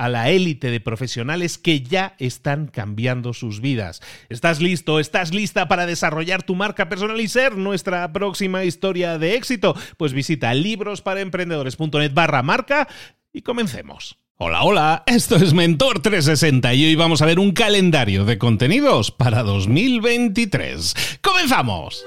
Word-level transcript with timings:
a 0.00 0.08
la 0.08 0.30
élite 0.30 0.70
de 0.70 0.80
profesionales 0.80 1.58
que 1.58 1.82
ya 1.82 2.14
están 2.18 2.68
cambiando 2.68 3.34
sus 3.34 3.60
vidas. 3.60 4.00
¿Estás 4.30 4.62
listo? 4.62 4.98
¿Estás 4.98 5.34
lista 5.34 5.68
para 5.68 5.84
desarrollar 5.84 6.42
tu 6.42 6.54
marca 6.54 6.88
personal 6.88 7.20
y 7.20 7.28
ser 7.28 7.58
nuestra 7.58 8.10
próxima 8.10 8.64
historia 8.64 9.18
de 9.18 9.34
éxito? 9.34 9.76
Pues 9.98 10.14
visita 10.14 10.54
librosparaemprendedores.net 10.54 12.14
barra 12.14 12.42
marca 12.42 12.88
y 13.30 13.42
comencemos. 13.42 14.16
Hola, 14.36 14.62
hola, 14.62 15.02
esto 15.06 15.36
es 15.36 15.52
Mentor 15.52 16.00
360 16.00 16.72
y 16.72 16.86
hoy 16.86 16.94
vamos 16.94 17.20
a 17.20 17.26
ver 17.26 17.38
un 17.38 17.52
calendario 17.52 18.24
de 18.24 18.38
contenidos 18.38 19.10
para 19.10 19.42
2023. 19.42 21.18
¡Comenzamos! 21.20 22.06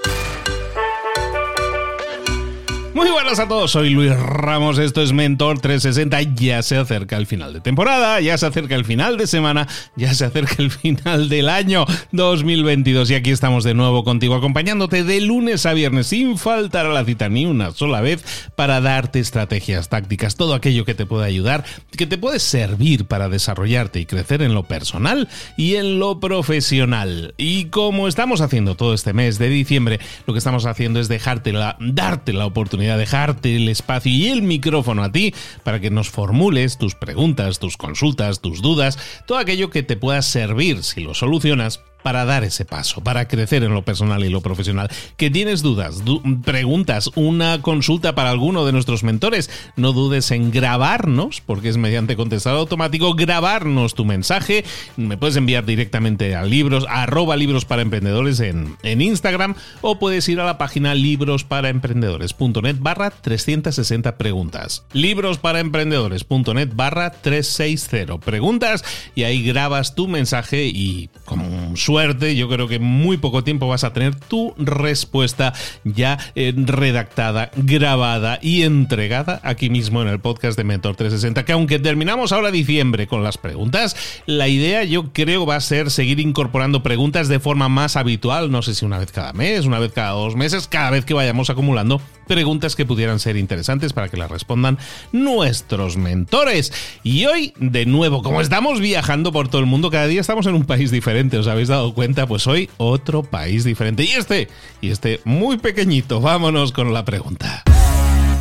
Muy 2.93 3.09
buenas 3.09 3.39
a 3.39 3.47
todos, 3.47 3.71
soy 3.71 3.89
Luis 3.89 4.15
Ramos, 4.15 4.77
esto 4.77 5.01
es 5.01 5.13
Mentor 5.13 5.59
360, 5.59 6.21
ya 6.35 6.61
se 6.61 6.77
acerca 6.77 7.17
el 7.17 7.25
final 7.25 7.51
de 7.51 7.59
temporada, 7.59 8.21
ya 8.21 8.37
se 8.37 8.45
acerca 8.45 8.75
el 8.75 8.85
final 8.85 9.17
de 9.17 9.25
semana, 9.25 9.67
ya 9.95 10.13
se 10.13 10.25
acerca 10.25 10.53
el 10.59 10.69
final 10.69 11.27
del 11.27 11.49
año 11.49 11.87
2022 12.11 13.09
y 13.09 13.15
aquí 13.15 13.31
estamos 13.31 13.63
de 13.63 13.73
nuevo 13.73 14.03
contigo 14.03 14.35
acompañándote 14.35 15.03
de 15.03 15.21
lunes 15.21 15.65
a 15.65 15.73
viernes 15.73 16.05
sin 16.05 16.37
faltar 16.37 16.85
a 16.85 16.93
la 16.93 17.03
cita 17.03 17.29
ni 17.29 17.47
una 17.47 17.71
sola 17.71 17.99
vez 17.99 18.23
para 18.55 18.79
darte 18.79 19.19
estrategias, 19.19 19.89
tácticas, 19.89 20.35
todo 20.35 20.53
aquello 20.53 20.85
que 20.85 20.93
te 20.93 21.07
pueda 21.07 21.25
ayudar, 21.25 21.65
que 21.97 22.05
te 22.05 22.19
puede 22.19 22.39
servir 22.39 23.05
para 23.05 23.27
desarrollarte 23.27 24.01
y 24.01 24.05
crecer 24.05 24.43
en 24.43 24.53
lo 24.53 24.65
personal 24.65 25.29
y 25.57 25.75
en 25.75 25.97
lo 25.97 26.19
profesional. 26.19 27.33
Y 27.37 27.65
como 27.65 28.07
estamos 28.07 28.41
haciendo 28.41 28.75
todo 28.75 28.93
este 28.93 29.13
mes 29.13 29.39
de 29.39 29.49
diciembre, 29.49 29.99
lo 30.27 30.33
que 30.33 30.37
estamos 30.37 30.67
haciendo 30.67 30.99
es 30.99 31.07
dejarte 31.07 31.53
la, 31.53 31.75
darte 31.79 32.33
la 32.33 32.45
oportunidad 32.45 32.82
a 32.91 32.97
dejarte 32.97 33.55
el 33.55 33.69
espacio 33.69 34.11
y 34.11 34.27
el 34.27 34.41
micrófono 34.41 35.03
a 35.03 35.11
ti 35.11 35.33
para 35.63 35.79
que 35.79 35.89
nos 35.89 36.09
formules 36.09 36.77
tus 36.77 36.95
preguntas, 36.95 37.59
tus 37.59 37.77
consultas, 37.77 38.41
tus 38.41 38.61
dudas, 38.61 38.97
todo 39.27 39.37
aquello 39.37 39.69
que 39.69 39.83
te 39.83 39.97
pueda 39.97 40.21
servir. 40.21 40.83
Si 40.83 41.01
lo 41.01 41.13
solucionas 41.13 41.81
para 42.03 42.25
dar 42.25 42.43
ese 42.43 42.65
paso, 42.65 43.01
para 43.01 43.27
crecer 43.27 43.63
en 43.63 43.73
lo 43.73 43.83
personal 43.83 44.23
y 44.23 44.29
lo 44.29 44.41
profesional. 44.41 44.89
¿Que 45.17 45.29
tienes 45.29 45.61
dudas, 45.61 46.03
preguntas, 46.43 47.09
una 47.15 47.61
consulta 47.61 48.13
para 48.13 48.29
alguno 48.29 48.65
de 48.65 48.73
nuestros 48.73 49.03
mentores? 49.03 49.49
No 49.75 49.93
dudes 49.93 50.29
en 50.31 50.51
grabarnos, 50.51 51.41
porque 51.41 51.69
es 51.69 51.77
mediante 51.77 52.15
contestado 52.15 52.59
automático, 52.59 53.13
grabarnos 53.15 53.95
tu 53.95 54.05
mensaje. 54.05 54.63
Me 54.97 55.17
puedes 55.17 55.35
enviar 55.35 55.65
directamente 55.65 56.35
a 56.35 56.43
libros, 56.43 56.85
a 56.89 57.03
arroba 57.03 57.35
libros 57.37 57.65
para 57.65 57.81
emprendedores 57.81 58.39
en, 58.39 58.75
en 58.83 59.01
Instagram, 59.01 59.55
o 59.81 59.99
puedes 59.99 60.27
ir 60.29 60.39
a 60.39 60.45
la 60.45 60.57
página 60.57 60.95
librosparaemprendedores.net 60.95 62.77
barra 62.79 63.09
360 63.09 64.17
preguntas. 64.17 64.85
Librosparaemprendedores.net 64.93 66.69
barra 66.73 67.11
360 67.11 68.17
preguntas 68.19 68.83
y 69.15 69.23
ahí 69.23 69.43
grabas 69.43 69.95
tu 69.95 70.07
mensaje 70.07 70.65
y 70.65 71.09
como 71.25 71.47
un 71.47 71.77
suerte, 71.93 72.35
yo 72.35 72.49
creo 72.49 72.67
que 72.67 72.77
en 72.77 72.83
muy 72.83 73.17
poco 73.17 73.43
tiempo 73.43 73.67
vas 73.67 73.83
a 73.83 73.93
tener 73.93 74.15
tu 74.15 74.55
respuesta 74.57 75.53
ya 75.83 76.17
eh, 76.33 76.51
redactada, 76.57 77.51
grabada 77.55 78.39
y 78.41 78.63
entregada 78.63 79.39
aquí 79.43 79.69
mismo 79.69 80.01
en 80.01 80.07
el 80.07 80.19
podcast 80.19 80.57
de 80.57 80.63
Mentor 80.63 80.95
360, 80.95 81.45
que 81.45 81.51
aunque 81.51 81.77
terminamos 81.77 82.31
ahora 82.31 82.49
diciembre 82.49 83.05
con 83.05 83.23
las 83.23 83.37
preguntas, 83.37 83.95
la 84.25 84.47
idea 84.47 84.83
yo 84.83 85.13
creo 85.13 85.45
va 85.45 85.57
a 85.57 85.61
ser 85.61 85.91
seguir 85.91 86.19
incorporando 86.19 86.81
preguntas 86.81 87.27
de 87.27 87.39
forma 87.39 87.69
más 87.69 87.95
habitual, 87.95 88.49
no 88.49 88.63
sé 88.63 88.73
si 88.73 88.85
una 88.85 88.97
vez 88.97 89.11
cada 89.11 89.31
mes, 89.31 89.67
una 89.67 89.77
vez 89.77 89.91
cada 89.93 90.13
dos 90.13 90.35
meses, 90.35 90.67
cada 90.67 90.89
vez 90.89 91.05
que 91.05 91.13
vayamos 91.13 91.51
acumulando 91.51 92.01
preguntas 92.27 92.75
que 92.75 92.85
pudieran 92.85 93.19
ser 93.19 93.37
interesantes 93.37 93.93
para 93.93 94.09
que 94.09 94.17
las 94.17 94.31
respondan 94.31 94.77
nuestros 95.11 95.97
mentores. 95.97 96.71
Y 97.03 97.25
hoy, 97.25 97.53
de 97.57 97.85
nuevo, 97.85 98.23
como 98.23 98.41
estamos 98.41 98.79
viajando 98.79 99.31
por 99.31 99.47
todo 99.47 99.59
el 99.59 99.67
mundo, 99.67 99.91
cada 99.91 100.07
día 100.07 100.21
estamos 100.21 100.45
en 100.47 100.55
un 100.55 100.65
país 100.65 100.91
diferente, 100.91 101.37
¿os 101.37 101.47
habéis 101.47 101.67
dado 101.67 101.82
cuenta, 101.91 102.27
pues 102.27 102.47
hoy 102.47 102.69
otro 102.77 103.23
país 103.23 103.63
diferente. 103.63 104.03
Y 104.03 104.11
este, 104.11 104.47
y 104.79 104.91
este 104.91 105.19
muy 105.25 105.57
pequeñito. 105.57 106.21
Vámonos 106.21 106.71
con 106.71 106.93
la 106.93 107.03
pregunta. 107.03 107.63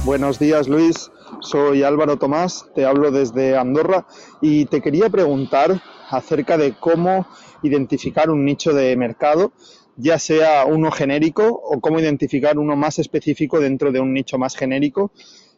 Buenos 0.05 0.39
días, 0.39 0.69
Luis. 0.69 1.11
Soy 1.41 1.83
Álvaro 1.83 2.19
Tomás, 2.19 2.67
te 2.75 2.85
hablo 2.85 3.11
desde 3.11 3.57
Andorra 3.57 4.07
y 4.41 4.67
te 4.67 4.81
quería 4.81 5.09
preguntar 5.09 5.81
acerca 6.11 6.59
de 6.59 6.75
cómo 6.79 7.27
identificar 7.63 8.31
un 8.31 8.45
nicho 8.45 8.73
de 8.73 8.97
mercado, 8.97 9.53
ya 9.97 10.19
sea 10.19 10.65
uno 10.67 10.91
genérico 10.91 11.49
o 11.49 11.81
cómo 11.81 12.01
identificar 12.01 12.59
uno 12.59 12.77
más 12.77 12.99
específico 12.99 13.61
dentro 13.61 13.93
de 13.93 14.01
un 14.01 14.13
nicho 14.13 14.39
más 14.39 14.57
genérico. 14.57 15.11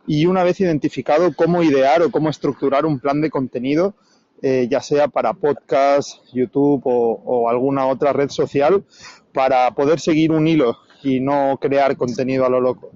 Y 0.06 0.26
una 0.26 0.44
vez 0.44 0.60
identificado, 0.60 1.34
cómo 1.34 1.62
idear 1.62 2.02
o 2.02 2.10
cómo 2.10 2.28
estructurar 2.28 2.84
un 2.86 3.00
plan 3.00 3.20
de 3.20 3.30
contenido 3.30 3.94
eh, 4.46 4.68
ya 4.70 4.82
sea 4.82 5.08
para 5.08 5.32
podcast, 5.32 6.18
YouTube 6.34 6.82
o, 6.84 7.48
alguna 7.48 7.86
otra 7.86 8.12
red 8.12 8.28
social, 8.28 8.84
para 9.32 9.70
poder 9.70 10.00
seguir 10.00 10.32
un 10.32 10.46
hilo 10.46 10.76
y 11.02 11.18
no 11.18 11.56
crear 11.58 11.96
contenido 11.96 12.44
a 12.44 12.50
lo 12.50 12.60
loco. 12.60 12.90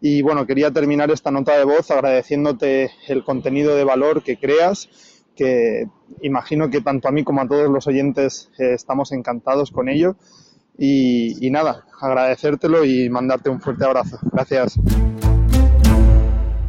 Y 0.00 0.22
bueno, 0.22 0.46
quería 0.46 0.70
terminar 0.70 1.10
esta 1.10 1.30
nota 1.30 1.58
de 1.58 1.64
voz 1.64 1.90
agradeciéndote 1.90 2.90
el 3.08 3.22
contenido 3.22 3.76
de 3.76 3.84
valor 3.84 4.22
que 4.22 4.38
creas, 4.38 4.88
que 5.36 5.84
imagino 6.22 6.70
que 6.70 6.80
tanto 6.80 7.06
a 7.06 7.12
mí 7.12 7.22
como 7.22 7.42
a 7.42 7.48
todos 7.48 7.68
los 7.68 7.86
oyentes 7.86 8.50
eh, 8.58 8.72
estamos 8.72 9.12
encantados 9.12 9.72
con 9.72 9.90
ello. 9.90 10.16
y 10.78 11.50
nada, 11.50 11.84
agradecértelo 12.00 12.82
y 12.86 13.10
mandarte 13.10 13.50
un 13.50 13.60
fuerte 13.60 13.84
abrazo. 13.84 14.18
Gracias. 14.32 14.80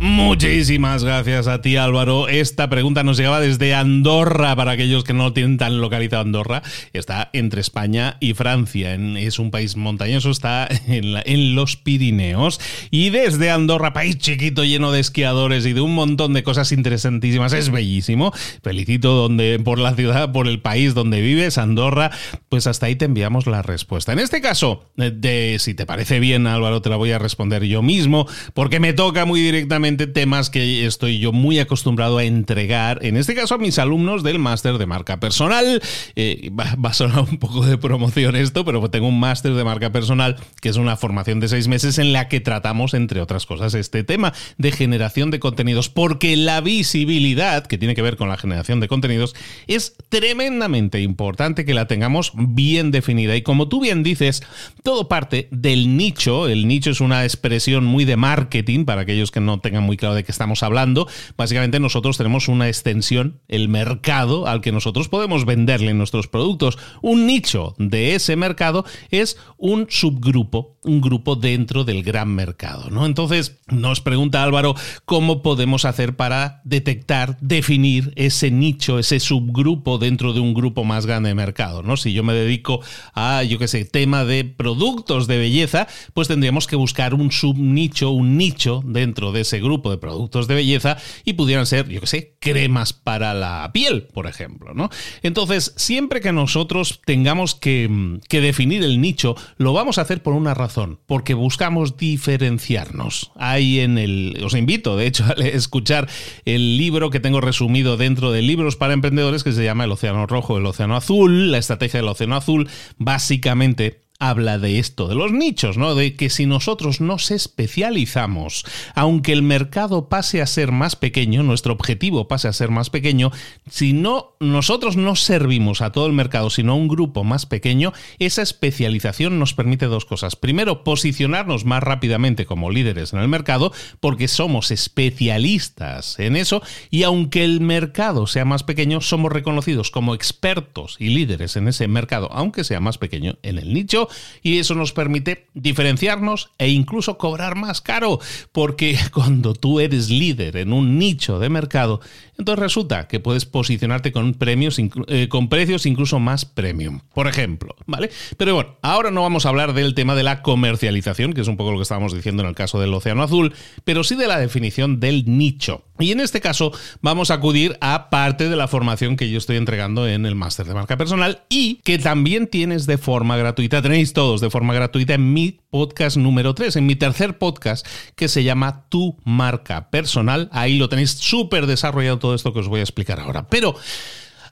Muchísimas 0.06 1.04
gracias 1.04 1.48
a 1.48 1.62
ti 1.62 1.78
Álvaro. 1.78 2.28
Esta 2.28 2.69
pregunta 2.69 3.04
nos 3.04 3.18
llegaba 3.18 3.40
desde 3.40 3.74
Andorra, 3.74 4.56
para 4.56 4.74
aquellos 4.74 5.04
que 5.04 5.13
no 5.13 5.34
tienen 5.34 5.57
tan 5.57 5.81
localizado 5.81 6.22
Andorra. 6.22 6.62
Está 6.94 7.31
entre 7.34 7.60
España 7.60 8.18
y 8.19 8.36
Francia. 8.36 8.94
es 8.94 9.40
un 9.40 9.50
país 9.50 9.75
montañoso, 9.75 10.30
está 10.30 10.69
en, 10.88 11.56
los 11.56 11.75
Pirineos. 11.75 12.62
Y 12.92 13.10
desde 13.10 13.50
Andorra, 13.50 13.94
país 13.94 14.19
chiquito 14.19 14.63
lleno 14.63 14.92
de 14.92 15.00
esquiadores 15.00 15.66
y 15.66 15.74
de 15.74 15.81
un 15.81 15.96
montón 15.96 16.34
de 16.34 16.44
cosas 16.44 16.72
interesantísimas, 16.72 17.54
es 17.54 17.72
bellísimo. 17.72 18.31
Felicito 18.62 19.16
donde, 19.16 19.60
por 19.60 19.80
la 19.80 19.96
ciudad, 19.96 20.31
por 20.31 20.48
el 20.48 20.62
país 20.62 20.94
donde 20.94 21.19
vives, 21.19 21.58
Andorra. 21.58 22.12
Pues 22.48 22.68
hasta 22.68 22.86
ahí 22.86 22.96
te 22.96 23.06
enviamos 23.06 23.48
la 23.48 23.63
respuesta. 23.63 24.13
En 24.13 24.19
este 24.19 24.40
caso, 24.40 24.86
de, 24.98 25.58
si 25.60 25.74
te 25.74 25.88
parece 25.88 26.19
bien 26.19 26.46
Álvaro, 26.46 26.84
te 26.84 26.92
la 26.92 26.96
voy 26.96 27.12
a 27.12 27.18
responder 27.18 27.63
yo 27.63 27.81
mismo, 27.81 28.28
porque 28.54 28.80
me 28.80 28.94
toca 28.94 29.25
muy 29.25 29.42
directamente 29.42 29.94
temas 29.97 30.50
que 30.50 30.86
estoy 30.86 31.19
yo 31.19 31.31
muy 31.31 31.59
acostumbrado 31.59 32.18
a 32.18 32.24
entregar, 32.24 33.03
en 33.03 33.18
este 33.18 33.36
caso 33.36 33.56
a 33.56 33.57
mis 33.57 33.80
alumnos 33.80 34.24
del 34.24 34.39
máster 34.39 34.77
de 34.77 34.86
marca 34.86 35.19
personal. 35.19 35.81
Eh, 36.15 36.51
va, 36.57 36.89
a 36.89 36.94
sonar 36.94 37.21
un 37.21 37.38
poco 37.38 37.65
de 37.65 37.77
promoción 37.77 38.36
esto, 38.36 38.65
pero 38.65 38.89
tengo 38.89 39.07
un 39.07 39.19
máster 39.19 39.53
de 39.53 39.63
marca 39.63 39.92
personal 39.92 40.36
que 40.62 40.69
es 40.69 40.77
una 40.77 40.97
formación 40.97 41.39
de 41.39 41.47
seis 41.47 41.68
meses 41.68 41.97
en 41.97 42.13
la 42.13 42.27
que 42.27 42.39
tratamos, 42.39 42.94
entre 42.94 43.21
otras 43.21 43.45
cosas, 43.45 43.74
este 43.74 44.03
tema 44.03 44.33
de 44.57 44.71
generación 44.71 45.31
de 45.31 45.39
contenidos, 45.39 45.89
porque 45.89 46.36
la 46.38 46.62
visibilidad, 46.62 47.65
que 47.65 47.77
tiene 47.77 47.95
que 47.95 48.01
ver 48.01 48.18
con 48.18 48.30
la 48.30 48.38
generación 48.38 48.80
de 48.80 48.88
contenidos, 48.88 49.36
es 49.68 49.95
tremendamente 50.09 51.01
importante 51.01 51.65
que 51.65 51.74
la 51.74 51.88
tengamos 51.88 52.31
bien 52.36 52.91
definida. 52.91 53.36
Y 53.36 53.41
como 53.41 53.68
tú 53.68 53.81
bien 53.81 54.03
dices, 54.03 54.44
todo 54.83 55.07
parte 55.07 55.48
del 55.51 55.98
nicho. 55.98 56.48
El 56.48 56.68
nicho 56.68 56.91
es 56.91 57.01
una 57.01 57.24
expresión 57.24 57.86
muy 57.86 58.06
de 58.06 58.18
marketing 58.18 58.86
para 58.86 59.01
aquellos 59.01 59.31
que 59.31 59.39
no 59.39 59.59
tengan 59.59 59.83
muy 59.86 59.98
claro 59.98 60.16
de 60.16 60.24
qué 60.24 60.32
estamos 60.32 60.64
hablando. 60.64 61.08
Básicamente 61.38 61.80
nosotros 61.80 62.18
tenemos 62.18 62.48
una 62.48 62.68
extensión, 62.68 63.42
el 63.48 63.70
mercado 63.70 64.48
al 64.48 64.62
que 64.62 64.72
nosotros 64.72 65.08
podemos 65.08 65.46
venderle 65.46 65.94
nuestros 65.94 66.28
productos. 66.28 66.78
Un 67.02 67.26
nicho 67.26 67.76
de 67.78 68.16
ese 68.16 68.36
mercado 68.36 68.86
es 69.12 69.38
un 69.58 69.88
subgrupo, 69.90 70.75
un 70.86 71.02
grupo 71.02 71.36
dentro 71.36 71.84
del 71.84 72.04
gran 72.04 72.30
mercado. 72.30 72.90
¿no? 72.90 73.06
Entonces 73.06 73.58
nos 73.68 74.02
pregunta 74.02 74.44
Álvaro 74.44 74.76
cómo 75.06 75.42
podemos 75.42 75.86
hacer 75.86 76.16
para 76.16 76.62
detectar, 76.64 77.38
definir 77.42 78.14
ese 78.16 78.52
nicho, 78.52 79.00
ese 79.00 79.20
subgrupo 79.20 79.98
dentro 79.98 80.34
de 80.34 80.40
un 80.40 80.54
grupo 80.54 80.84
más 80.84 81.06
grande 81.06 81.30
de 81.30 81.36
mercado. 81.36 81.84
¿no? 81.84 81.98
Si 81.98 82.14
yo 82.14 82.24
me 82.24 82.34
dedico 82.34 82.82
a, 83.14 83.44
yo 83.44 83.60
qué 83.60 83.68
sé, 83.68 83.86
tema 83.86 84.26
de 84.26 84.44
productos 84.46 85.28
de 85.28 85.38
belleza, 85.38 85.88
pues 86.14 86.28
tendríamos 86.28 86.68
que 86.68 86.76
buscar 86.76 87.14
un 87.14 87.32
subnicho, 87.32 88.12
un 88.12 88.38
nicho 88.38 88.82
dentro 88.86 89.32
de 89.32 89.42
ese 89.42 89.60
grupo 89.60 89.92
de 89.92 89.98
productos 89.98 90.48
de 90.48 90.56
belleza 90.56 90.98
y 91.24 91.34
pudieran 91.34 91.66
ser, 91.66 91.88
yo 91.90 92.02
que 92.02 92.08
sé, 92.08 92.36
cremas 92.40 92.94
para 92.94 93.34
la 93.34 93.70
piel, 93.74 94.04
por 94.14 94.28
ejemplo, 94.28 94.74
¿no? 94.74 94.90
Entonces, 95.24 95.74
siempre 95.76 96.22
que 96.22 96.32
nosotros 96.32 97.02
tengamos 97.06 97.56
que, 97.56 98.20
que 98.28 98.42
definir 98.42 98.84
el 98.84 99.02
nicho, 99.02 99.36
lo 99.58 99.74
vamos 99.74 99.98
a 99.98 100.02
hacer 100.02 100.22
por 100.22 100.34
una 100.34 100.54
razón, 100.54 100.75
porque 101.06 101.33
buscamos 101.33 101.98
diferenciarnos. 101.98 103.31
Ahí 103.36 103.80
en 103.80 103.98
el... 103.98 104.42
Os 104.44 104.56
invito, 104.56 104.98
de 104.98 105.07
hecho, 105.07 105.24
a 105.38 105.42
escuchar 105.42 106.07
el 106.45 106.77
libro 106.77 107.10
que 107.10 107.19
tengo 107.19 107.42
resumido 107.42 107.98
dentro 107.98 108.31
de 108.31 108.42
libros 108.42 108.75
para 108.75 108.94
emprendedores 108.94 109.44
que 109.44 109.51
se 109.51 109.63
llama 109.63 109.86
El 109.86 109.92
Océano 109.92 110.27
Rojo, 110.27 110.57
el 110.57 110.66
Océano 110.66 110.95
Azul, 110.95 111.51
la 111.51 111.57
estrategia 111.57 112.00
del 112.00 112.10
Océano 112.10 112.36
Azul, 112.36 112.69
básicamente 112.98 114.05
habla 114.19 114.57
de 114.57 114.79
esto, 114.79 115.07
de 115.07 115.15
los 115.15 115.31
nichos, 115.31 115.77
¿no? 115.77 115.94
De 115.94 116.15
que 116.15 116.29
si 116.29 116.45
nosotros 116.45 117.01
nos 117.01 117.31
especializamos, 117.31 118.65
aunque 118.94 119.33
el 119.33 119.41
mercado 119.41 120.07
pase 120.07 120.41
a 120.41 120.47
ser 120.47 120.71
más 120.71 120.95
pequeño, 120.95 121.44
nuestro 121.44 121.73
objetivo 121.73 122.27
pase 122.27 122.47
a 122.47 122.53
ser 122.53 122.71
más 122.71 122.89
pequeño, 122.89 123.31
si 123.69 123.94
no 123.94 124.35
nosotros 124.39 124.95
no 124.95 125.15
servimos 125.15 125.81
a 125.81 125.91
todo 125.91 126.07
el 126.07 126.13
mercado, 126.13 126.50
sino 126.50 126.73
a 126.73 126.75
un 126.75 126.88
grupo 126.88 127.23
más 127.23 127.45
pequeño, 127.45 127.91
esa 128.19 128.41
especialización 128.41 129.38
nos 129.38 129.53
permite 129.53 129.88
dos 129.88 130.06
cosas. 130.06 130.35
Primero, 130.35 130.83
posicionarnos 130.83 131.65
más 131.65 131.83
rápidamente 131.83 132.45
como 132.45 132.71
líderes 132.71 133.12
en 133.13 133.19
el 133.19 133.27
mercado, 133.27 133.73
porque 134.00 134.27
somos 134.27 134.71
especialistas 134.71 136.19
en 136.19 136.38
eso, 136.38 136.62
y 136.89 137.03
aunque 137.03 137.44
el 137.44 137.59
mercado 137.59 138.27
sea 138.27 138.45
más 138.45 138.63
pequeño, 138.63 139.01
somos 139.01 139.31
reconocidos 139.31 139.91
como 139.91 140.15
expertos 140.15 140.95
y 141.00 141.09
líderes 141.09 141.57
en 141.57 141.67
ese 141.67 141.88
mercado, 141.88 142.29
aunque 142.31 142.63
sea 142.63 142.79
más 142.79 142.97
pequeño 142.97 143.38
en 143.44 143.57
el 143.57 143.73
nicho 143.73 144.05
y 144.42 144.60
eso 144.60 144.75
nos 144.75 144.94
permite 144.94 145.48
diferenciarnos 145.54 146.52
e 146.57 146.69
incluso 146.69 147.18
cobrar 147.18 147.56
más 147.56 147.81
caro, 147.81 148.19
porque 148.52 148.98
cuando 149.13 149.54
tú 149.54 149.80
eres 149.80 150.10
líder 150.10 150.57
en 150.57 150.74
un 150.74 150.98
nicho 150.98 151.40
de 151.40 151.50
mercado, 151.50 152.02
entonces 152.38 152.60
resulta 152.60 153.07
que 153.07 153.19
puedes 153.19 153.46
posicionarte 153.46 154.12
con 154.12 154.34
premios 154.34 154.78
eh, 155.07 155.28
con 155.30 155.50
precios 155.50 155.86
incluso 155.86 156.19
más 156.19 156.46
premium, 156.46 157.00
por 157.13 157.28
ejemplo, 157.28 157.75
¿vale? 157.86 158.10
Pero 158.38 158.56
bueno, 158.56 158.75
ahora 158.81 159.12
no 159.12 159.22
vamos 159.22 159.46
a 159.46 159.50
hablar 159.50 159.74
del 159.74 159.94
tema 159.94 160.16
de 160.16 160.24
la 160.24 160.42
comercialización, 160.42 161.34
que 161.34 161.42
es 161.42 161.48
un 161.48 161.58
poco 161.58 161.72
lo 161.72 161.78
que 161.78 161.84
estábamos 161.84 162.13
diciendo 162.13 162.44
en 162.44 162.50
el 162.50 162.56
caso 162.56 162.80
del 162.80 162.94
Océano 162.94 163.24
Azul, 163.24 163.54
pero 163.84 164.04
sí 164.04 164.16
de 164.16 164.28
la 164.28 164.40
definición 164.40 165.00
del 165.00 165.24
nicho. 165.25 165.85
Y 166.00 166.12
en 166.12 166.19
este 166.19 166.42
caso 166.42 166.74
vamos 167.01 167.31
a 167.31 167.36
acudir 167.36 167.77
a 167.80 168.09
parte 168.09 168.50
de 168.50 168.56
la 168.56 168.68
formación 168.68 169.15
que 169.15 169.30
yo 169.30 169.38
estoy 169.38 169.56
entregando 169.56 170.07
en 170.07 170.25
el 170.25 170.36
máster 170.36 170.65
de 170.65 170.74
marca 170.74 170.97
personal 170.97 171.44
y 171.47 171.75
que 171.83 171.97
también 171.97 172.47
tienes 172.47 172.86
de 172.86 172.97
forma 172.97 173.38
gratuita 173.38 173.81
tenéis 173.81 174.12
todos 174.12 174.42
de 174.42 174.50
forma 174.50 174.74
gratuita 174.74 175.13
en 175.13 175.33
mi 175.33 175.59
podcast 175.69 176.18
número 176.18 176.53
3, 176.53 176.75
en 176.75 176.86
mi 176.86 176.95
tercer 176.95 177.38
podcast 177.38 177.88
que 178.15 178.27
se 178.27 178.44
llama 178.44 178.86
Tu 178.89 179.18
marca 179.24 179.89
personal. 179.89 180.50
Ahí 180.51 180.77
lo 180.77 180.89
tenéis 180.89 181.12
súper 181.12 181.65
desarrollado 181.65 182.19
todo 182.19 182.36
esto 182.36 182.53
que 182.53 182.59
os 182.59 182.68
voy 182.68 182.81
a 182.81 182.83
explicar 182.83 183.19
ahora. 183.19 183.48
Pero, 183.48 183.75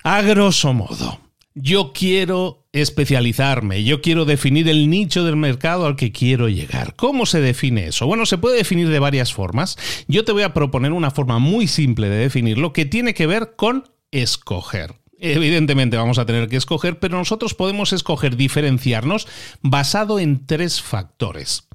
a 0.04 0.22
grosso 0.22 0.74
modo, 0.74 1.20
yo 1.54 1.92
quiero 1.94 2.63
especializarme, 2.74 3.84
yo 3.84 4.02
quiero 4.02 4.26
definir 4.26 4.68
el 4.68 4.90
nicho 4.90 5.24
del 5.24 5.36
mercado 5.36 5.86
al 5.86 5.96
que 5.96 6.12
quiero 6.12 6.50
llegar. 6.50 6.96
¿Cómo 6.96 7.26
se 7.26 7.40
define 7.40 7.88
eso? 7.88 8.08
Bueno, 8.08 8.26
se 8.26 8.40
puede 8.40 8.58
definir 8.58 8.90
de 8.90 9.00
varias 9.00 9.32
formas. 9.32 9.78
Yo 10.08 10.26
te 10.26 10.32
voy 10.32 10.44
a 10.44 10.54
proponer 10.54 10.92
una 10.92 11.12
forma 11.12 11.38
muy 11.40 11.68
simple 11.68 12.10
de 12.10 12.18
definirlo 12.18 12.74
que 12.74 12.86
tiene 12.86 13.14
que 13.14 13.28
ver 13.28 13.54
con 13.56 13.86
escoger. 14.12 14.96
Evidentemente 15.20 15.96
vamos 15.96 16.18
a 16.18 16.26
tener 16.26 16.50
que 16.50 16.58
escoger, 16.58 17.00
pero 17.00 17.18
nosotros 17.18 17.54
podemos 17.54 17.94
escoger 17.94 18.36
diferenciarnos 18.36 19.28
basado 19.62 20.20
en 20.20 20.46
tres 20.46 20.82
factores. 20.82 21.70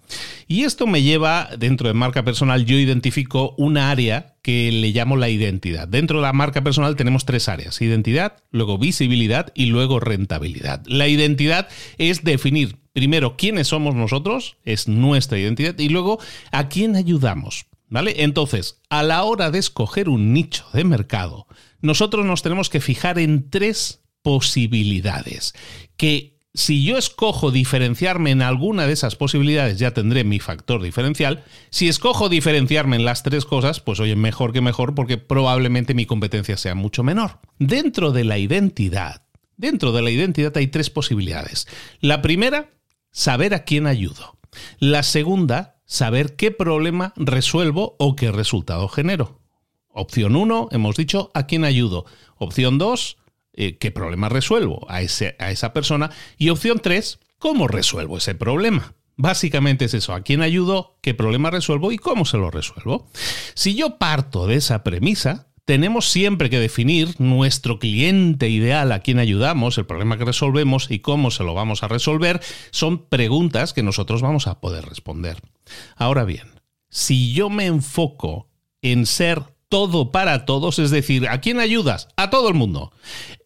Y 0.47 0.65
esto 0.65 0.87
me 0.87 1.03
lleva, 1.03 1.51
dentro 1.59 1.89
de 1.89 1.95
marca 1.95 2.25
personal, 2.25 2.65
yo 2.65 2.79
identifico 2.79 3.55
un 3.59 3.77
área 3.77 4.37
que 4.43 4.73
le 4.73 4.91
llamo 4.91 5.17
la 5.17 5.29
identidad. 5.29 5.87
Dentro 5.87 6.19
de 6.19 6.23
la 6.23 6.33
marca 6.33 6.63
personal 6.63 6.97
tenemos 6.97 7.27
tres 7.27 7.49
áreas, 7.49 7.81
identidad, 7.83 8.39
luego 8.51 8.79
visibilidad 8.79 9.53
y 9.55 9.67
luego 9.67 10.01
rentabilidad. 10.01 10.83
La 10.87 11.09
identidad 11.09 11.69
es 11.99 12.25
definir 12.25 12.77
primero 12.93 13.37
quiénes 13.37 13.69
somos 13.69 13.95
nosotros, 13.95 14.57
es 14.65 14.89
nuestra 14.89 15.39
identidad, 15.39 15.79
y 15.79 15.89
luego 15.89 16.19
a 16.51 16.69
quién 16.69 16.97
ayudamos. 16.97 17.67
¿Vale? 17.91 18.23
Entonces, 18.23 18.83
a 18.91 19.03
la 19.03 19.23
hora 19.25 19.51
de 19.51 19.59
escoger 19.59 20.11
un 20.11 20.35
nicho 20.35 20.67
de 20.75 20.85
mercado, 20.85 21.47
nosotros 21.81 22.27
nos 22.27 22.43
tenemos 22.43 22.69
que 22.69 22.81
fijar 22.81 23.19
en 23.19 23.49
tres 23.49 24.03
posibilidades 24.23 25.55
que 25.97 26.38
si 26.59 26.83
yo 26.83 26.99
escojo 26.99 27.53
diferenciarme 27.53 28.33
en 28.33 28.43
alguna 28.43 28.89
de 28.89 28.93
esas 28.93 29.15
posibilidades, 29.15 29.79
ya 29.79 29.93
tendré 29.93 30.25
mi 30.25 30.41
factor 30.41 30.83
diferencial. 30.83 31.45
Si 31.71 31.89
escojo 31.89 32.29
diferenciarme 32.29 32.97
en 32.97 33.05
las 33.05 33.23
tres 33.23 33.45
cosas, 33.45 33.79
pues 33.79 34.01
oye, 34.01 34.17
mejor 34.17 34.53
que 34.53 34.61
mejor 34.61 34.97
porque 34.97 35.19
probablemente 35.19 35.95
mi 35.95 36.05
competencia 36.05 36.57
sea 36.57 36.75
mucho 36.75 37.05
menor. 37.05 37.39
Dentro 37.61 38.11
de 38.11 38.25
la 38.25 38.39
identidad, 38.39 39.23
dentro 39.57 39.93
de 39.93 40.03
la 40.03 40.11
identidad 40.11 40.57
hay 40.57 40.67
tres 40.67 40.91
posibilidades. 40.91 41.69
La 42.01 42.23
primera, 42.23 42.71
saber 43.13 43.55
a 43.55 43.63
quién 43.63 43.87
ayudo. 43.87 44.37
La 44.81 45.05
segunda, 45.05 45.77
saber 45.85 46.35
qué 46.35 46.51
problema 46.51 47.13
resuelvo 47.15 47.95
o 48.01 48.17
qué 48.17 48.33
resultado 48.33 48.89
genero. 48.89 49.43
Opción 49.91 50.35
1, 50.35 50.71
hemos 50.73 50.97
dicho 50.97 51.31
a 51.35 51.47
quién 51.47 51.65
ayudo. 51.65 52.05
Opción 52.37 52.79
2, 52.79 53.17
eh, 53.61 53.77
qué 53.77 53.91
problema 53.91 54.29
resuelvo 54.29 54.87
a, 54.89 55.03
ese, 55.03 55.35
a 55.41 55.51
esa 55.51 55.73
persona. 55.73 56.13
Y 56.37 56.51
opción 56.51 56.79
3, 56.81 57.19
cómo 57.41 57.67
resuelvo 57.67 58.19
ese 58.19 58.37
problema. 58.37 58.95
Básicamente 59.17 59.87
es 59.87 59.95
eso, 59.95 60.15
a 60.15 60.21
quién 60.21 60.43
ayudo, 60.43 60.97
qué 61.01 61.13
problema 61.13 61.51
resuelvo 61.51 61.91
y 61.91 61.99
cómo 61.99 62.25
se 62.25 62.37
lo 62.37 62.53
resuelvo. 62.53 63.09
Si 63.55 63.75
yo 63.75 63.99
parto 63.99 64.47
de 64.47 64.55
esa 64.55 64.85
premisa, 64.85 65.49
tenemos 65.65 66.09
siempre 66.09 66.51
que 66.51 66.61
definir 66.61 67.21
nuestro 67.21 67.81
cliente 67.81 68.49
ideal 68.49 68.93
a 68.93 69.01
quien 69.01 69.19
ayudamos, 69.19 69.77
el 69.77 69.87
problema 69.87 70.19
que 70.19 70.25
resolvemos 70.25 70.89
y 70.89 71.01
cómo 71.01 71.33
se 71.33 71.43
lo 71.43 71.53
vamos 71.53 71.83
a 71.83 71.89
resolver. 71.89 72.41
Son 72.71 73.09
preguntas 73.09 73.73
que 73.73 73.83
nosotros 73.83 74.23
vamos 74.23 74.47
a 74.47 74.61
poder 74.61 74.85
responder. 74.85 75.39
Ahora 75.97 76.25
bien, 76.25 76.61
si 76.91 77.33
yo 77.33 77.51
me 77.51 77.67
enfoco 77.67 78.49
en 78.83 79.05
ser 79.05 79.43
todo 79.69 80.11
para 80.11 80.45
todos, 80.45 80.79
es 80.79 80.91
decir, 80.91 81.29
¿a 81.29 81.41
quién 81.41 81.61
ayudas? 81.61 82.09
A 82.17 82.31
todo 82.31 82.49
el 82.49 82.55
mundo. 82.55 82.93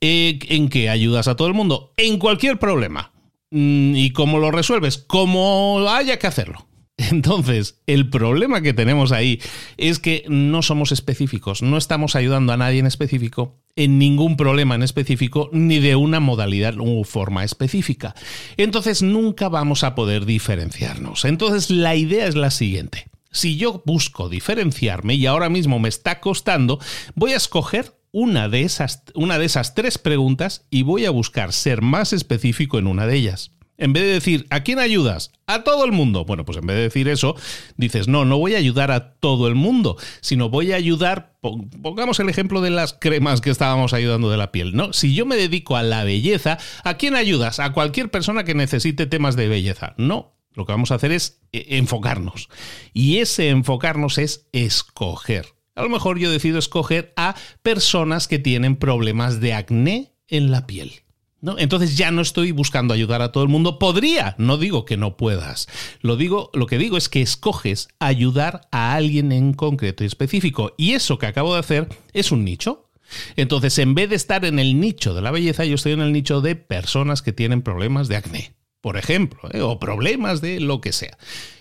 Eh, 0.01 0.39
¿En 0.49 0.69
qué 0.69 0.89
ayudas 0.89 1.29
a 1.29 1.37
todo 1.37 1.49
el 1.49 1.55
mundo? 1.55 1.93
En 1.97 2.19
cualquier 2.19 2.59
problema. 2.59 3.13
Mm, 3.51 3.95
¿Y 3.97 4.11
cómo 4.11 4.39
lo 4.39 4.51
resuelves? 4.51 4.99
Como 4.99 5.85
haya 5.89 6.19
que 6.19 6.27
hacerlo. 6.27 6.67
Entonces, 6.97 7.81
el 7.87 8.11
problema 8.11 8.63
que 8.63 8.75
tenemos 8.75 9.13
ahí 9.13 9.41
es 9.77 9.99
que 9.99 10.25
no 10.29 10.63
somos 10.63 10.93
específicos, 10.93 11.63
no 11.63 11.77
estamos 11.77 12.17
ayudando 12.17 12.53
a 12.53 12.57
nadie 12.57 12.81
en 12.81 12.87
específico 12.87 13.63
en 13.77 13.99
ningún 13.99 14.37
problema 14.37 14.75
en 14.75 14.83
específico 14.83 15.49
ni 15.53 15.79
de 15.79 15.97
una 15.97 16.21
modalidad 16.21 16.75
u 16.79 17.05
forma 17.05 17.45
específica. 17.45 18.15
Entonces 18.57 19.03
nunca 19.03 19.49
vamos 19.49 19.85
a 19.85 19.95
poder 19.95 20.27
diferenciarnos. 20.27 21.25
Entonces 21.25 21.71
la 21.71 21.97
idea 21.97 22.27
es 22.27 22.37
la 22.37 22.51
siguiente. 22.51 23.07
Si 23.33 23.57
yo 23.57 23.83
busco 23.85 24.29
diferenciarme 24.29 25.15
y 25.15 25.27
ahora 25.27 25.49
mismo 25.49 25.79
me 25.79 25.89
está 25.89 26.21
costando, 26.21 26.79
voy 27.15 27.33
a 27.33 27.37
escoger 27.37 27.97
una 28.13 28.49
de 28.49 28.63
esas, 28.63 29.03
una 29.15 29.39
de 29.39 29.47
esas 29.47 29.75
tres 29.75 29.99
preguntas 29.99 30.67
y 30.71 30.83
voy 30.83 31.07
a 31.07 31.11
buscar 31.11 31.53
ser 31.53 31.83
más 31.83 32.13
específico 32.13 32.79
en 32.79 32.87
una 32.87 33.07
de 33.07 33.17
ellas. 33.17 33.53
En 33.79 33.93
vez 33.93 34.05
de 34.05 34.13
decir, 34.13 34.47
¿a 34.51 34.63
quién 34.63 34.79
ayudas? 34.79 35.33
A 35.47 35.65
todo 35.65 35.85
el 35.85 35.93
mundo. 35.93 36.25
Bueno, 36.25 36.45
pues 36.45 36.59
en 36.59 36.67
vez 36.67 36.77
de 36.77 36.83
decir 36.83 37.09
eso, 37.09 37.35
dices, 37.77 38.07
no, 38.07 38.25
no 38.25 38.39
voy 38.39 38.55
a 38.55 38.59
ayudar 38.59 38.93
a 38.93 39.15
todo 39.15 39.49
el 39.49 39.55
mundo, 39.55 39.97
sino 40.21 40.51
voy 40.51 40.73
a 40.73 40.77
ayudar, 40.77 41.37
pongamos 41.41 42.21
el 42.21 42.29
ejemplo 42.29 42.61
de 42.61 42.71
las 42.71 42.93
cremas 42.93 43.41
que 43.41 43.51
estábamos 43.51 43.93
ayudando 43.93 44.31
de 44.31 44.37
la 44.37 44.53
piel, 44.53 44.77
¿no? 44.77 44.93
Si 44.93 45.15
yo 45.15 45.27
me 45.27 45.37
dedico 45.37 45.77
a 45.77 45.83
la 45.83 46.05
belleza, 46.05 46.59
¿a 46.85 46.95
quién 46.95 47.17
ayudas? 47.17 47.59
A 47.59 47.73
cualquier 47.73 48.11
persona 48.11 48.45
que 48.45 48.55
necesite 48.55 49.07
temas 49.07 49.35
de 49.35 49.49
belleza. 49.49 49.95
No, 49.97 50.37
lo 50.55 50.67
que 50.67 50.73
vamos 50.73 50.91
a 50.91 50.97
hacer 50.97 51.13
es 51.13 51.41
eh, 51.53 51.67
enfocarnos. 51.71 52.49
Y 52.93 53.19
ese 53.19 53.49
enfocarnos 53.49 54.19
es 54.19 54.49
escoger. 54.53 55.47
A 55.75 55.83
lo 55.83 55.89
mejor 55.89 56.19
yo 56.19 56.31
decido 56.31 56.59
escoger 56.59 57.13
a 57.17 57.35
personas 57.63 58.29
que 58.29 58.39
tienen 58.39 58.77
problemas 58.77 59.41
de 59.41 59.55
acné 59.55 60.13
en 60.29 60.51
la 60.51 60.67
piel. 60.67 60.93
¿No? 61.41 61.59
Entonces 61.59 61.97
ya 61.97 62.13
no 62.13 62.23
estoy 62.23 62.53
buscando 62.53 62.95
ayudar 62.95 63.21
a 63.21 63.33
todo 63.33 63.43
el 63.43 63.49
mundo. 63.49 63.81
Podría, 63.81 64.37
no 64.39 64.59
digo 64.59 64.85
que 64.85 64.97
no 64.97 65.17
puedas. 65.17 65.67
Lo 66.01 66.17
digo, 66.17 66.51
lo 66.55 66.67
que 66.67 66.79
digo 66.79 66.97
es 66.97 67.09
que 67.09 67.21
escoges 67.21 67.89
ayudar 67.99 68.69
a 68.71 68.95
alguien 68.95 69.33
en 69.33 69.53
concreto 69.53 70.05
y 70.05 70.07
específico. 70.07 70.73
Y 70.77 70.93
eso 70.93 71.19
que 71.19 71.27
acabo 71.27 71.55
de 71.55 71.61
hacer 71.61 71.89
es 72.13 72.31
un 72.31 72.45
nicho. 72.45 72.91
Entonces, 73.37 73.79
en 73.79 73.95
vez 73.95 74.11
de 74.11 74.17
estar 74.17 74.45
en 74.45 74.59
el 74.59 74.79
nicho 74.79 75.15
de 75.15 75.23
la 75.23 75.31
belleza, 75.31 75.65
yo 75.65 75.75
estoy 75.75 75.93
en 75.93 76.01
el 76.01 76.13
nicho 76.13 76.41
de 76.41 76.57
personas 76.57 77.23
que 77.23 77.33
tienen 77.33 77.63
problemas 77.63 78.09
de 78.09 78.17
acné, 78.17 78.55
por 78.83 78.99
ejemplo, 78.99 79.49
¿eh? 79.53 79.63
o 79.63 79.79
problemas 79.79 80.43
de 80.43 80.61
lo 80.61 80.83
que 80.83 80.93
sea. 80.93 81.17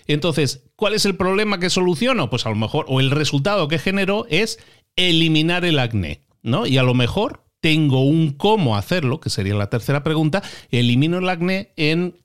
Entonces, 0.06 0.64
¿cuál 0.76 0.92
es 0.92 1.06
el 1.06 1.16
problema 1.16 1.58
que 1.58 1.70
soluciono? 1.70 2.28
Pues 2.28 2.44
a 2.44 2.50
lo 2.50 2.56
mejor, 2.56 2.84
o 2.88 3.00
el 3.00 3.10
resultado 3.10 3.68
que 3.68 3.78
genero 3.78 4.26
es 4.28 4.58
eliminar 4.96 5.64
el 5.64 5.78
acné, 5.78 6.24
¿no? 6.42 6.66
Y 6.66 6.76
a 6.76 6.82
lo 6.82 6.92
mejor 6.92 7.44
tengo 7.60 8.04
un 8.04 8.32
cómo 8.32 8.76
hacerlo, 8.76 9.20
que 9.20 9.30
sería 9.30 9.54
la 9.54 9.70
tercera 9.70 10.02
pregunta, 10.02 10.42
elimino 10.70 11.18
el 11.18 11.28
acné 11.28 11.72
en, 11.76 12.16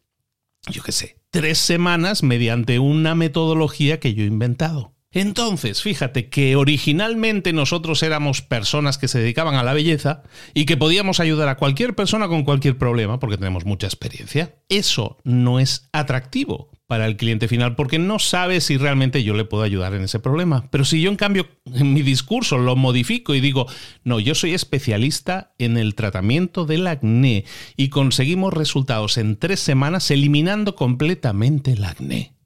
yo 0.68 0.82
qué 0.82 0.92
sé, 0.92 1.18
tres 1.30 1.60
semanas 1.60 2.24
mediante 2.24 2.80
una 2.80 3.14
metodología 3.14 4.00
que 4.00 4.16
yo 4.16 4.24
he 4.24 4.28
inventado. 4.28 4.97
Entonces, 5.12 5.82
fíjate 5.82 6.30
que 6.30 6.56
originalmente 6.58 7.54
nosotros 7.54 8.04
éramos 8.04 8.42
personas 8.42 8.98
que 8.98 9.08
se 9.08 9.20
dedicaban 9.20 9.56
a 9.56 9.64
la 9.64 9.74
belleza 9.74 10.24
y 10.54 10.66
que 10.66 10.76
podíamos 10.76 11.20
ayudar 11.20 11.48
a 11.48 11.56
cualquier 11.56 11.96
persona 11.96 12.28
con 12.28 12.44
cualquier 12.44 12.78
problema 12.78 13.18
porque 13.20 13.38
tenemos 13.38 13.66
mucha 13.66 13.88
experiencia. 13.88 14.56
Eso 14.68 15.18
no 15.24 15.60
es 15.60 15.88
atractivo 15.94 16.70
para 16.88 17.06
el 17.06 17.16
cliente 17.18 17.48
final 17.48 17.76
porque 17.76 18.00
no 18.00 18.20
sabe 18.20 18.60
si 18.60 18.78
realmente 18.78 19.24
yo 19.24 19.34
le 19.34 19.46
puedo 19.46 19.64
ayudar 19.64 19.94
en 19.94 20.04
ese 20.04 20.20
problema. 20.20 20.68
Pero 20.72 20.84
si 20.84 21.02
yo 21.02 21.10
en 21.10 21.16
cambio 21.16 21.48
en 21.66 21.94
mi 21.94 22.02
discurso 22.02 22.58
lo 22.58 22.76
modifico 22.76 23.34
y 23.34 23.40
digo, 23.40 23.68
no, 24.04 24.20
yo 24.20 24.36
soy 24.36 24.54
especialista 24.54 25.54
en 25.58 25.78
el 25.78 25.96
tratamiento 25.96 26.66
del 26.66 26.86
acné 26.86 27.46
y 27.78 27.90
conseguimos 27.90 28.54
resultados 28.54 29.18
en 29.18 29.38
tres 29.38 29.62
semanas 29.62 30.12
eliminando 30.12 30.76
completamente 30.76 31.72
el 31.72 31.86
acné. 31.86 32.37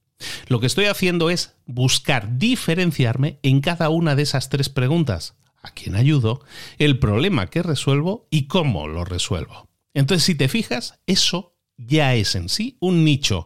Lo 0.48 0.60
que 0.60 0.68
estoy 0.68 0.86
haciendo 0.86 1.30
es 1.30 1.56
buscar 1.66 2.38
diferenciarme 2.38 3.40
en 3.44 3.62
cada 3.62 3.90
una 3.90 4.16
de 4.16 4.24
esas 4.24 4.50
tres 4.50 4.70
preguntas. 4.70 5.36
¿A 5.64 5.72
quién 5.72 5.96
ayudo? 5.96 6.42
El 6.78 6.98
problema 7.00 7.48
que 7.48 7.62
resuelvo 7.62 8.28
y 8.32 8.48
cómo 8.48 8.88
lo 8.88 9.06
resuelvo. 9.06 9.70
Entonces, 9.94 10.26
si 10.26 10.36
te 10.36 10.48
fijas, 10.48 11.00
eso 11.06 11.56
ya 11.78 12.16
es 12.16 12.36
en 12.36 12.50
sí 12.50 12.78
un 12.80 13.04
nicho. 13.04 13.46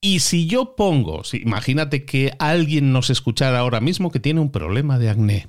Y 0.00 0.20
si 0.20 0.46
yo 0.46 0.76
pongo, 0.76 1.22
imagínate 1.32 2.04
que 2.04 2.32
alguien 2.38 2.92
nos 2.92 3.10
escuchara 3.10 3.58
ahora 3.58 3.80
mismo 3.80 4.10
que 4.10 4.20
tiene 4.20 4.40
un 4.40 4.52
problema 4.52 4.98
de 4.98 5.10
acné. 5.10 5.48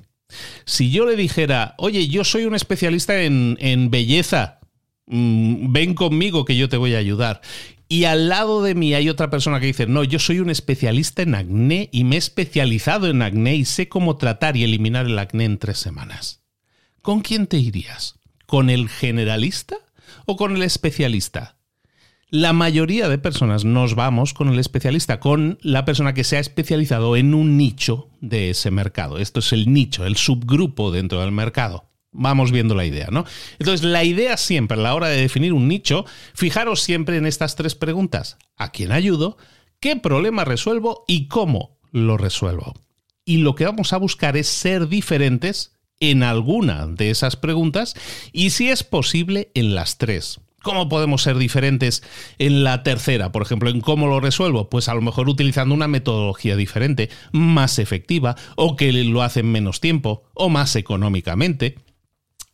Si 0.64 0.90
yo 0.90 1.06
le 1.06 1.16
dijera, 1.16 1.74
oye, 1.78 2.08
yo 2.08 2.24
soy 2.24 2.44
un 2.44 2.54
especialista 2.54 3.22
en, 3.22 3.56
en 3.60 3.90
belleza, 3.90 4.60
mm, 5.06 5.72
ven 5.72 5.94
conmigo 5.94 6.44
que 6.44 6.56
yo 6.56 6.68
te 6.68 6.76
voy 6.76 6.94
a 6.94 6.98
ayudar. 6.98 7.40
Y 7.92 8.04
al 8.04 8.28
lado 8.28 8.62
de 8.62 8.76
mí 8.76 8.94
hay 8.94 9.08
otra 9.08 9.30
persona 9.30 9.58
que 9.58 9.66
dice, 9.66 9.88
no, 9.88 10.04
yo 10.04 10.20
soy 10.20 10.38
un 10.38 10.48
especialista 10.48 11.22
en 11.22 11.34
acné 11.34 11.88
y 11.90 12.04
me 12.04 12.14
he 12.14 12.18
especializado 12.18 13.08
en 13.08 13.20
acné 13.20 13.56
y 13.56 13.64
sé 13.64 13.88
cómo 13.88 14.16
tratar 14.16 14.56
y 14.56 14.62
eliminar 14.62 15.06
el 15.06 15.18
acné 15.18 15.44
en 15.44 15.58
tres 15.58 15.78
semanas. 15.78 16.40
¿Con 17.02 17.20
quién 17.20 17.48
te 17.48 17.56
irías? 17.56 18.14
¿Con 18.46 18.70
el 18.70 18.88
generalista 18.88 19.74
o 20.24 20.36
con 20.36 20.54
el 20.54 20.62
especialista? 20.62 21.56
La 22.28 22.52
mayoría 22.52 23.08
de 23.08 23.18
personas 23.18 23.64
nos 23.64 23.96
vamos 23.96 24.34
con 24.34 24.50
el 24.50 24.60
especialista, 24.60 25.18
con 25.18 25.58
la 25.60 25.84
persona 25.84 26.14
que 26.14 26.22
se 26.22 26.36
ha 26.36 26.40
especializado 26.40 27.16
en 27.16 27.34
un 27.34 27.56
nicho 27.56 28.08
de 28.20 28.50
ese 28.50 28.70
mercado. 28.70 29.18
Esto 29.18 29.40
es 29.40 29.52
el 29.52 29.72
nicho, 29.72 30.06
el 30.06 30.16
subgrupo 30.16 30.92
dentro 30.92 31.22
del 31.22 31.32
mercado. 31.32 31.89
Vamos 32.12 32.50
viendo 32.50 32.74
la 32.74 32.84
idea, 32.84 33.08
¿no? 33.10 33.24
Entonces, 33.58 33.84
la 33.86 34.02
idea 34.04 34.36
siempre 34.36 34.76
a 34.76 34.80
la 34.80 34.94
hora 34.94 35.08
de 35.08 35.20
definir 35.20 35.52
un 35.52 35.68
nicho, 35.68 36.04
fijaros 36.34 36.80
siempre 36.80 37.16
en 37.16 37.26
estas 37.26 37.54
tres 37.54 37.74
preguntas. 37.74 38.36
¿A 38.56 38.72
quién 38.72 38.90
ayudo? 38.92 39.36
¿Qué 39.78 39.96
problema 39.96 40.44
resuelvo? 40.44 41.04
¿Y 41.06 41.28
cómo 41.28 41.78
lo 41.92 42.16
resuelvo? 42.16 42.74
Y 43.24 43.38
lo 43.38 43.54
que 43.54 43.64
vamos 43.64 43.92
a 43.92 43.98
buscar 43.98 44.36
es 44.36 44.48
ser 44.48 44.88
diferentes 44.88 45.72
en 46.00 46.22
alguna 46.22 46.86
de 46.86 47.10
esas 47.10 47.36
preguntas 47.36 47.94
y 48.32 48.50
si 48.50 48.70
es 48.70 48.82
posible 48.82 49.50
en 49.54 49.74
las 49.74 49.98
tres. 49.98 50.40
¿Cómo 50.62 50.90
podemos 50.90 51.22
ser 51.22 51.38
diferentes 51.38 52.02
en 52.38 52.64
la 52.64 52.82
tercera? 52.82 53.32
Por 53.32 53.40
ejemplo, 53.42 53.70
en 53.70 53.80
cómo 53.80 54.08
lo 54.08 54.20
resuelvo. 54.20 54.68
Pues 54.68 54.88
a 54.88 54.94
lo 54.94 55.00
mejor 55.00 55.28
utilizando 55.28 55.74
una 55.74 55.88
metodología 55.88 56.54
diferente, 56.54 57.08
más 57.32 57.78
efectiva, 57.78 58.36
o 58.56 58.76
que 58.76 58.92
lo 58.92 59.22
hace 59.22 59.40
en 59.40 59.52
menos 59.52 59.80
tiempo, 59.80 60.24
o 60.34 60.50
más 60.50 60.76
económicamente. 60.76 61.76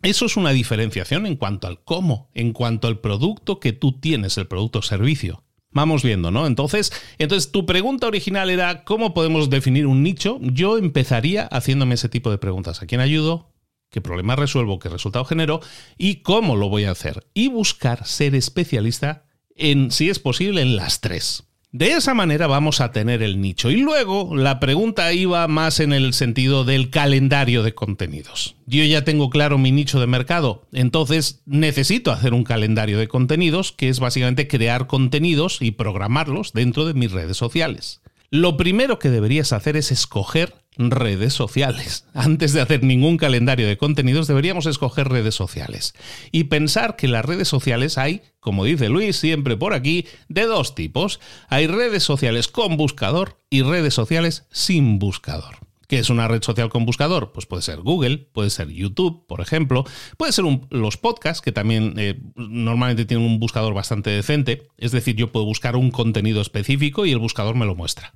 Eso 0.02 0.26
es 0.26 0.36
una 0.36 0.50
diferenciación 0.50 1.26
en 1.26 1.36
cuanto 1.36 1.66
al 1.66 1.82
cómo, 1.82 2.30
en 2.34 2.52
cuanto 2.52 2.88
al 2.88 3.00
producto 3.00 3.60
que 3.60 3.72
tú 3.72 3.98
tienes, 3.98 4.38
el 4.38 4.46
producto 4.46 4.80
o 4.80 4.82
servicio. 4.82 5.44
Vamos 5.70 6.02
viendo, 6.02 6.30
¿no? 6.30 6.46
Entonces, 6.46 6.92
entonces, 7.18 7.52
tu 7.52 7.66
pregunta 7.66 8.06
original 8.06 8.48
era 8.50 8.84
¿cómo 8.84 9.12
podemos 9.12 9.50
definir 9.50 9.86
un 9.86 10.02
nicho? 10.02 10.38
Yo 10.40 10.78
empezaría 10.78 11.44
haciéndome 11.46 11.94
ese 11.94 12.08
tipo 12.08 12.30
de 12.30 12.38
preguntas. 12.38 12.82
¿A 12.82 12.86
quién 12.86 13.00
ayudo? 13.00 13.52
¿Qué 13.90 14.00
problema 14.00 14.36
resuelvo? 14.36 14.78
¿Qué 14.78 14.88
resultado 14.88 15.24
genero? 15.24 15.60
¿Y 15.98 16.22
cómo 16.22 16.56
lo 16.56 16.68
voy 16.68 16.84
a 16.84 16.92
hacer? 16.92 17.26
Y 17.34 17.48
buscar 17.48 18.06
ser 18.06 18.34
especialista 18.34 19.26
en, 19.54 19.90
si 19.90 20.08
es 20.08 20.18
posible, 20.18 20.62
en 20.62 20.76
las 20.76 21.00
tres. 21.00 21.45
De 21.76 21.92
esa 21.92 22.14
manera 22.14 22.46
vamos 22.46 22.80
a 22.80 22.90
tener 22.90 23.22
el 23.22 23.38
nicho. 23.38 23.70
Y 23.70 23.76
luego 23.76 24.34
la 24.34 24.60
pregunta 24.60 25.12
iba 25.12 25.46
más 25.46 25.78
en 25.78 25.92
el 25.92 26.14
sentido 26.14 26.64
del 26.64 26.88
calendario 26.88 27.62
de 27.62 27.74
contenidos. 27.74 28.56
Yo 28.64 28.82
ya 28.84 29.04
tengo 29.04 29.28
claro 29.28 29.58
mi 29.58 29.72
nicho 29.72 30.00
de 30.00 30.06
mercado, 30.06 30.66
entonces 30.72 31.42
necesito 31.44 32.12
hacer 32.12 32.32
un 32.32 32.44
calendario 32.44 32.98
de 32.98 33.08
contenidos 33.08 33.72
que 33.72 33.90
es 33.90 34.00
básicamente 34.00 34.48
crear 34.48 34.86
contenidos 34.86 35.60
y 35.60 35.72
programarlos 35.72 36.54
dentro 36.54 36.86
de 36.86 36.94
mis 36.94 37.12
redes 37.12 37.36
sociales. 37.36 38.00
Lo 38.30 38.56
primero 38.56 38.98
que 38.98 39.10
deberías 39.10 39.52
hacer 39.52 39.76
es 39.76 39.92
escoger 39.92 40.54
redes 40.78 41.32
sociales. 41.32 42.06
Antes 42.14 42.52
de 42.52 42.60
hacer 42.60 42.82
ningún 42.82 43.16
calendario 43.16 43.66
de 43.66 43.76
contenidos, 43.76 44.26
deberíamos 44.26 44.66
escoger 44.66 45.08
redes 45.08 45.34
sociales. 45.34 45.94
Y 46.32 46.44
pensar 46.44 46.96
que 46.96 47.08
las 47.08 47.24
redes 47.24 47.48
sociales 47.48 47.98
hay, 47.98 48.22
como 48.40 48.64
dice 48.64 48.88
Luis 48.88 49.16
siempre 49.16 49.56
por 49.56 49.74
aquí, 49.74 50.06
de 50.28 50.44
dos 50.44 50.74
tipos. 50.74 51.20
Hay 51.48 51.66
redes 51.66 52.02
sociales 52.02 52.48
con 52.48 52.76
buscador 52.76 53.40
y 53.50 53.62
redes 53.62 53.94
sociales 53.94 54.46
sin 54.50 54.98
buscador. 54.98 55.66
¿Qué 55.88 55.98
es 55.98 56.10
una 56.10 56.26
red 56.26 56.42
social 56.42 56.68
con 56.68 56.84
buscador? 56.84 57.30
Pues 57.32 57.46
puede 57.46 57.62
ser 57.62 57.80
Google, 57.80 58.18
puede 58.18 58.50
ser 58.50 58.68
YouTube, 58.68 59.24
por 59.26 59.40
ejemplo, 59.40 59.84
puede 60.16 60.32
ser 60.32 60.44
los 60.70 60.96
podcasts, 60.96 61.40
que 61.40 61.52
también 61.52 61.94
eh, 61.96 62.20
normalmente 62.34 63.04
tienen 63.04 63.24
un 63.24 63.38
buscador 63.38 63.72
bastante 63.72 64.10
decente, 64.10 64.66
es 64.78 64.90
decir, 64.90 65.14
yo 65.14 65.30
puedo 65.30 65.46
buscar 65.46 65.76
un 65.76 65.92
contenido 65.92 66.40
específico 66.40 67.06
y 67.06 67.12
el 67.12 67.18
buscador 67.18 67.54
me 67.54 67.66
lo 67.66 67.76
muestra. 67.76 68.14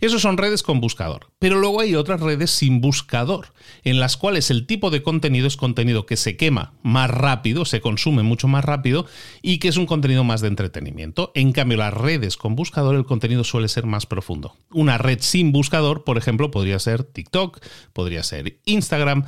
Esas 0.00 0.22
son 0.22 0.36
redes 0.36 0.62
con 0.62 0.80
buscador. 0.80 1.30
Pero 1.38 1.58
luego 1.58 1.80
hay 1.80 1.94
otras 1.94 2.20
redes 2.20 2.50
sin 2.50 2.80
buscador, 2.80 3.52
en 3.82 4.00
las 4.00 4.16
cuales 4.16 4.50
el 4.50 4.66
tipo 4.66 4.90
de 4.90 5.02
contenido 5.02 5.46
es 5.46 5.56
contenido 5.56 6.06
que 6.06 6.16
se 6.16 6.36
quema 6.36 6.74
más 6.82 7.10
rápido, 7.10 7.64
se 7.64 7.80
consume 7.80 8.22
mucho 8.22 8.48
más 8.48 8.64
rápido 8.64 9.06
y 9.42 9.58
que 9.58 9.68
es 9.68 9.76
un 9.76 9.86
contenido 9.86 10.24
más 10.24 10.40
de 10.40 10.48
entretenimiento. 10.48 11.32
En 11.34 11.52
cambio, 11.52 11.78
las 11.78 11.94
redes 11.94 12.36
con 12.36 12.56
buscador, 12.56 12.94
el 12.94 13.04
contenido 13.04 13.44
suele 13.44 13.68
ser 13.68 13.86
más 13.86 14.06
profundo. 14.06 14.56
Una 14.70 14.98
red 14.98 15.18
sin 15.20 15.52
buscador, 15.52 16.04
por 16.04 16.18
ejemplo, 16.18 16.50
podría 16.50 16.78
ser 16.78 17.04
TikTok, 17.04 17.60
podría 17.92 18.22
ser 18.22 18.58
Instagram, 18.64 19.24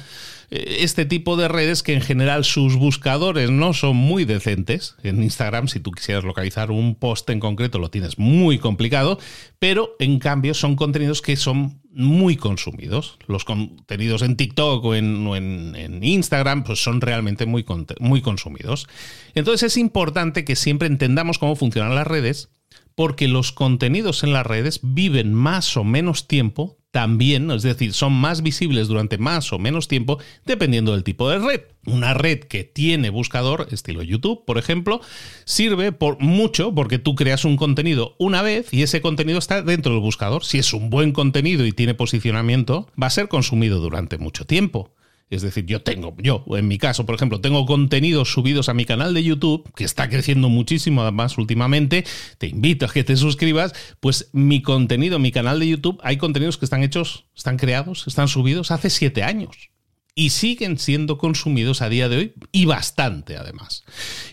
este 0.50 1.04
tipo 1.04 1.36
de 1.36 1.48
redes 1.48 1.82
que 1.82 1.94
en 1.94 2.00
general 2.00 2.44
sus 2.44 2.76
buscadores 2.76 3.50
no 3.50 3.72
son 3.72 3.96
muy 3.96 4.24
decentes. 4.24 4.96
En 5.02 5.22
Instagram, 5.22 5.68
si 5.68 5.80
tú 5.80 5.90
quisieras 5.90 6.24
localizar 6.24 6.70
un 6.70 6.94
post 6.94 7.28
en 7.30 7.40
concreto, 7.40 7.78
lo 7.78 7.90
tienes 7.90 8.18
muy 8.18 8.58
complicado, 8.58 9.18
pero 9.58 9.96
en 9.98 10.18
cambio, 10.18 10.54
son 10.54 10.76
contenidos 10.76 11.22
que 11.22 11.36
son 11.36 11.80
muy 11.92 12.36
consumidos. 12.36 13.18
Los 13.26 13.44
contenidos 13.44 14.22
en 14.22 14.36
TikTok 14.36 14.84
o 14.84 14.94
en, 14.94 15.98
Instagram 16.02 16.62
pues 16.62 16.82
son 16.82 17.00
realmente 17.00 17.46
muy, 17.46 17.64
muy 18.00 18.20
consumidos. 18.20 18.86
Entonces 19.34 19.72
es 19.72 19.76
importante 19.78 20.44
que 20.44 20.56
siempre 20.56 20.88
entendamos 20.88 21.38
cómo 21.38 21.56
funcionan 21.56 21.94
las 21.94 22.06
redes 22.06 22.50
porque 22.96 23.28
los 23.28 23.52
contenidos 23.52 24.24
en 24.24 24.32
las 24.32 24.44
redes 24.44 24.80
viven 24.82 25.32
más 25.32 25.76
o 25.76 25.84
menos 25.84 26.26
tiempo 26.26 26.78
también, 26.90 27.50
es 27.50 27.62
decir, 27.62 27.92
son 27.92 28.14
más 28.14 28.42
visibles 28.42 28.88
durante 28.88 29.18
más 29.18 29.52
o 29.52 29.58
menos 29.58 29.86
tiempo 29.86 30.18
dependiendo 30.46 30.92
del 30.92 31.04
tipo 31.04 31.28
de 31.28 31.38
red. 31.38 31.60
Una 31.84 32.14
red 32.14 32.40
que 32.40 32.64
tiene 32.64 33.10
buscador, 33.10 33.68
estilo 33.70 34.02
YouTube, 34.02 34.46
por 34.46 34.56
ejemplo, 34.56 35.02
sirve 35.44 35.92
por 35.92 36.18
mucho 36.22 36.74
porque 36.74 36.98
tú 36.98 37.14
creas 37.14 37.44
un 37.44 37.58
contenido 37.58 38.16
una 38.18 38.40
vez 38.40 38.72
y 38.72 38.82
ese 38.82 39.02
contenido 39.02 39.38
está 39.38 39.60
dentro 39.60 39.92
del 39.92 40.00
buscador. 40.00 40.42
Si 40.42 40.56
es 40.56 40.72
un 40.72 40.88
buen 40.88 41.12
contenido 41.12 41.66
y 41.66 41.72
tiene 41.72 41.92
posicionamiento, 41.92 42.88
va 43.00 43.08
a 43.08 43.10
ser 43.10 43.28
consumido 43.28 43.78
durante 43.78 44.16
mucho 44.16 44.46
tiempo. 44.46 44.94
Es 45.28 45.42
decir, 45.42 45.66
yo 45.66 45.82
tengo, 45.82 46.14
yo 46.18 46.44
en 46.56 46.68
mi 46.68 46.78
caso, 46.78 47.04
por 47.04 47.16
ejemplo, 47.16 47.40
tengo 47.40 47.66
contenidos 47.66 48.32
subidos 48.32 48.68
a 48.68 48.74
mi 48.74 48.84
canal 48.84 49.12
de 49.12 49.24
YouTube, 49.24 49.68
que 49.74 49.82
está 49.82 50.08
creciendo 50.08 50.48
muchísimo 50.48 51.02
además 51.02 51.36
últimamente, 51.36 52.04
te 52.38 52.46
invito 52.46 52.86
a 52.86 52.88
que 52.88 53.02
te 53.02 53.16
suscribas, 53.16 53.72
pues 53.98 54.30
mi 54.32 54.62
contenido, 54.62 55.18
mi 55.18 55.32
canal 55.32 55.58
de 55.58 55.68
YouTube, 55.68 56.00
hay 56.04 56.16
contenidos 56.16 56.58
que 56.58 56.64
están 56.64 56.84
hechos, 56.84 57.26
están 57.34 57.56
creados, 57.56 58.06
están 58.06 58.28
subidos 58.28 58.70
hace 58.70 58.88
siete 58.88 59.24
años. 59.24 59.70
Y 60.18 60.30
siguen 60.30 60.78
siendo 60.78 61.18
consumidos 61.18 61.82
a 61.82 61.90
día 61.90 62.08
de 62.08 62.16
hoy 62.16 62.34
y 62.50 62.64
bastante 62.64 63.36
además. 63.36 63.84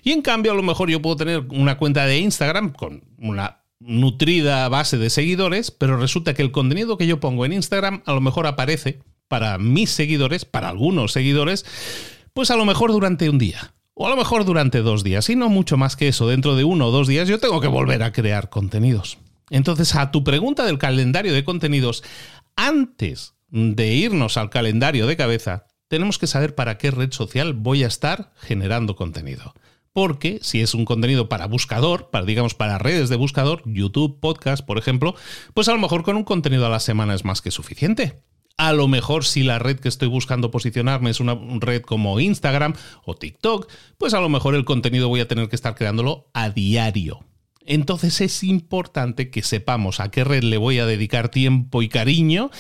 Y 0.02 0.12
en 0.12 0.22
cambio, 0.22 0.54
a 0.54 0.56
lo 0.56 0.64
mejor 0.64 0.90
yo 0.90 1.02
puedo 1.02 1.18
tener 1.18 1.40
una 1.50 1.78
cuenta 1.78 2.06
de 2.06 2.20
Instagram 2.20 2.72
con 2.72 3.04
una 3.18 3.64
nutrida 3.80 4.70
base 4.70 4.98
de 4.98 5.10
seguidores, 5.10 5.72
pero 5.72 5.98
resulta 5.98 6.34
que 6.34 6.42
el 6.42 6.52
contenido 6.52 6.98
que 6.98 7.08
yo 7.08 7.20
pongo 7.20 7.46
en 7.46 7.52
Instagram 7.52 8.02
a 8.06 8.14
lo 8.14 8.22
mejor 8.22 8.48
aparece 8.48 9.02
para 9.34 9.58
mis 9.58 9.90
seguidores, 9.90 10.46
para 10.46 10.70
algunos 10.70 11.12
seguidores, 11.12 11.66
pues 12.36 12.52
a 12.52 12.56
lo 12.56 12.66
mejor 12.66 12.92
durante 12.92 13.32
un 13.32 13.40
día. 13.40 13.74
O 13.96 14.06
a 14.06 14.12
lo 14.12 14.16
mejor 14.16 14.46
durante 14.46 14.84
dos 14.84 15.04
días. 15.04 15.28
Y 15.28 15.36
no 15.36 15.50
mucho 15.50 15.76
más 15.76 15.96
que 15.96 16.08
eso. 16.08 16.28
Dentro 16.28 16.56
de 16.56 16.64
uno 16.64 16.90
o 16.90 16.92
dos 16.92 17.08
días 17.08 17.28
yo 17.28 17.40
tengo 17.40 17.60
que 17.60 17.68
volver 17.68 18.04
a 18.04 18.12
crear 18.12 18.52
contenidos. 18.52 19.18
Entonces, 19.50 19.96
a 19.96 20.12
tu 20.12 20.24
pregunta 20.24 20.66
del 20.66 20.78
calendario 20.78 21.34
de 21.34 21.44
contenidos, 21.44 22.04
antes 22.56 23.34
de 23.50 23.96
irnos 23.96 24.38
al 24.38 24.52
calendario 24.52 25.08
de 25.08 25.18
cabeza, 25.18 25.66
tenemos 25.88 26.20
que 26.20 26.28
saber 26.28 26.54
para 26.54 26.78
qué 26.78 26.92
red 26.92 27.12
social 27.12 27.54
voy 27.54 27.84
a 27.84 27.88
estar 27.88 28.34
generando 28.38 28.96
contenido. 28.96 29.56
Porque 29.94 30.42
si 30.44 30.62
es 30.62 30.76
un 30.76 30.86
contenido 30.86 31.28
para 31.28 31.48
buscador, 31.48 32.12
para 32.12 32.28
digamos 32.28 32.54
para 32.54 32.78
redes 32.78 33.10
de 33.10 33.16
buscador, 33.16 33.64
YouTube, 33.66 34.20
podcast, 34.20 34.64
por 34.64 34.78
ejemplo, 34.78 35.16
pues 35.56 35.70
a 35.70 35.74
lo 35.74 35.80
mejor 35.80 36.04
con 36.04 36.18
un 36.18 36.24
contenido 36.24 36.68
a 36.68 36.70
la 36.70 36.80
semana 36.80 37.16
es 37.16 37.26
más 37.26 37.42
que 37.42 37.50
suficiente. 37.50 38.22
A 38.58 38.72
lo 38.74 38.88
mejor 38.88 39.26
si 39.26 39.44
la 39.44 39.60
red 39.60 39.80
que 39.80 39.90
estoy 39.90 40.08
buscando 40.08 40.52
posicionarme 40.52 41.10
es 41.10 41.20
una 41.20 41.38
red 41.60 41.82
como 41.82 42.20
Instagram 42.20 42.74
o 43.04 43.16
TikTok, 43.16 43.70
pues 43.98 44.14
a 44.14 44.22
lo 44.22 44.30
mejor 44.30 44.56
el 44.56 44.66
contenido 44.66 45.10
voy 45.10 45.22
a 45.22 45.28
tener 45.28 45.50
que 45.50 45.56
estar 45.56 45.76
creándolo 45.76 46.30
a 46.34 46.50
diario. 46.50 47.26
Entonces 47.66 48.22
es 48.22 48.44
importante 48.44 49.30
que 49.30 49.42
sepamos 49.42 50.00
a 50.00 50.12
qué 50.12 50.24
red 50.24 50.44
le 50.44 50.58
voy 50.58 50.80
a 50.80 50.86
dedicar 50.86 51.30
tiempo 51.30 51.82
y 51.82 51.90
cariño, 51.90 52.52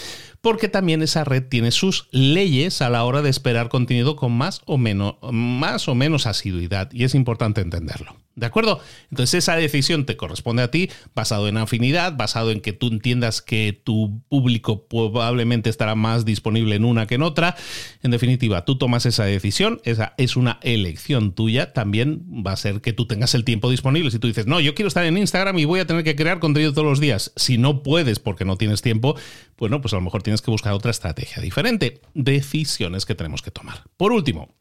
porque 0.41 0.69
también 0.69 1.01
esa 1.01 1.23
red 1.23 1.43
tiene 1.47 1.71
sus 1.71 2.07
leyes 2.11 2.81
a 2.81 2.89
la 2.89 3.03
hora 3.03 3.21
de 3.21 3.29
esperar 3.29 3.69
contenido 3.69 4.15
con 4.15 4.31
más 4.31 4.61
o 4.65 4.77
menos, 4.77 5.15
más 5.31 5.87
o 5.87 5.95
menos 5.95 6.25
asiduidad 6.25 6.89
y 6.91 7.03
es 7.03 7.15
importante 7.15 7.61
entenderlo. 7.61 8.15
¿De 8.35 8.47
acuerdo? 8.47 8.79
Entonces 9.11 9.43
esa 9.43 9.55
decisión 9.55 10.05
te 10.05 10.17
corresponde 10.17 10.63
a 10.63 10.71
ti, 10.71 10.89
basado 11.13 11.47
en 11.47 11.57
afinidad, 11.57 12.17
basado 12.17 12.49
en 12.49 12.61
que 12.61 12.73
tú 12.73 12.87
entiendas 12.87 13.43
que 13.43 13.79
tu 13.83 14.23
público 14.27 14.87
probablemente 14.87 15.69
estará 15.69 15.93
más 15.93 16.25
disponible 16.25 16.75
en 16.75 16.83
una 16.83 17.05
que 17.05 17.15
en 17.15 17.21
otra. 17.21 17.55
En 18.01 18.09
definitiva, 18.09 18.65
tú 18.65 18.77
tomas 18.77 19.05
esa 19.05 19.25
decisión, 19.25 19.81
esa 19.83 20.15
es 20.17 20.35
una 20.35 20.59
elección 20.63 21.33
tuya, 21.33 21.73
también 21.73 22.23
va 22.45 22.53
a 22.53 22.57
ser 22.57 22.81
que 22.81 22.91
tú 22.91 23.05
tengas 23.05 23.35
el 23.35 23.43
tiempo 23.43 23.69
disponible. 23.69 24.09
Si 24.09 24.17
tú 24.17 24.27
dices, 24.27 24.47
no, 24.47 24.59
yo 24.59 24.73
quiero 24.73 24.87
estar 24.87 25.05
en 25.05 25.17
Instagram 25.17 25.59
y 25.59 25.65
voy 25.65 25.81
a 25.81 25.85
tener 25.85 26.03
que 26.03 26.15
crear 26.15 26.39
contenido 26.39 26.73
todos 26.73 26.87
los 26.87 26.99
días, 26.99 27.33
si 27.35 27.59
no 27.59 27.83
puedes 27.83 28.17
porque 28.17 28.45
no 28.45 28.57
tienes 28.57 28.81
tiempo, 28.81 29.15
bueno, 29.59 29.79
pues 29.79 29.93
a 29.93 29.97
lo 29.97 30.01
mejor 30.01 30.23
tienes 30.23 30.41
que 30.41 30.49
buscar 30.49 30.73
otra 30.73 30.89
estrategia 30.89 31.39
diferente. 31.39 32.01
Decisiones 32.15 33.05
que 33.05 33.13
tenemos 33.13 33.43
que 33.43 33.51
tomar. 33.51 33.83
Por 33.95 34.11
último, 34.11 34.55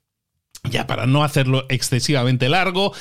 ya 0.70 0.86
para 0.86 1.06
no 1.06 1.24
hacerlo 1.24 1.64
excesivamente 1.70 2.48
largo, 2.50 2.92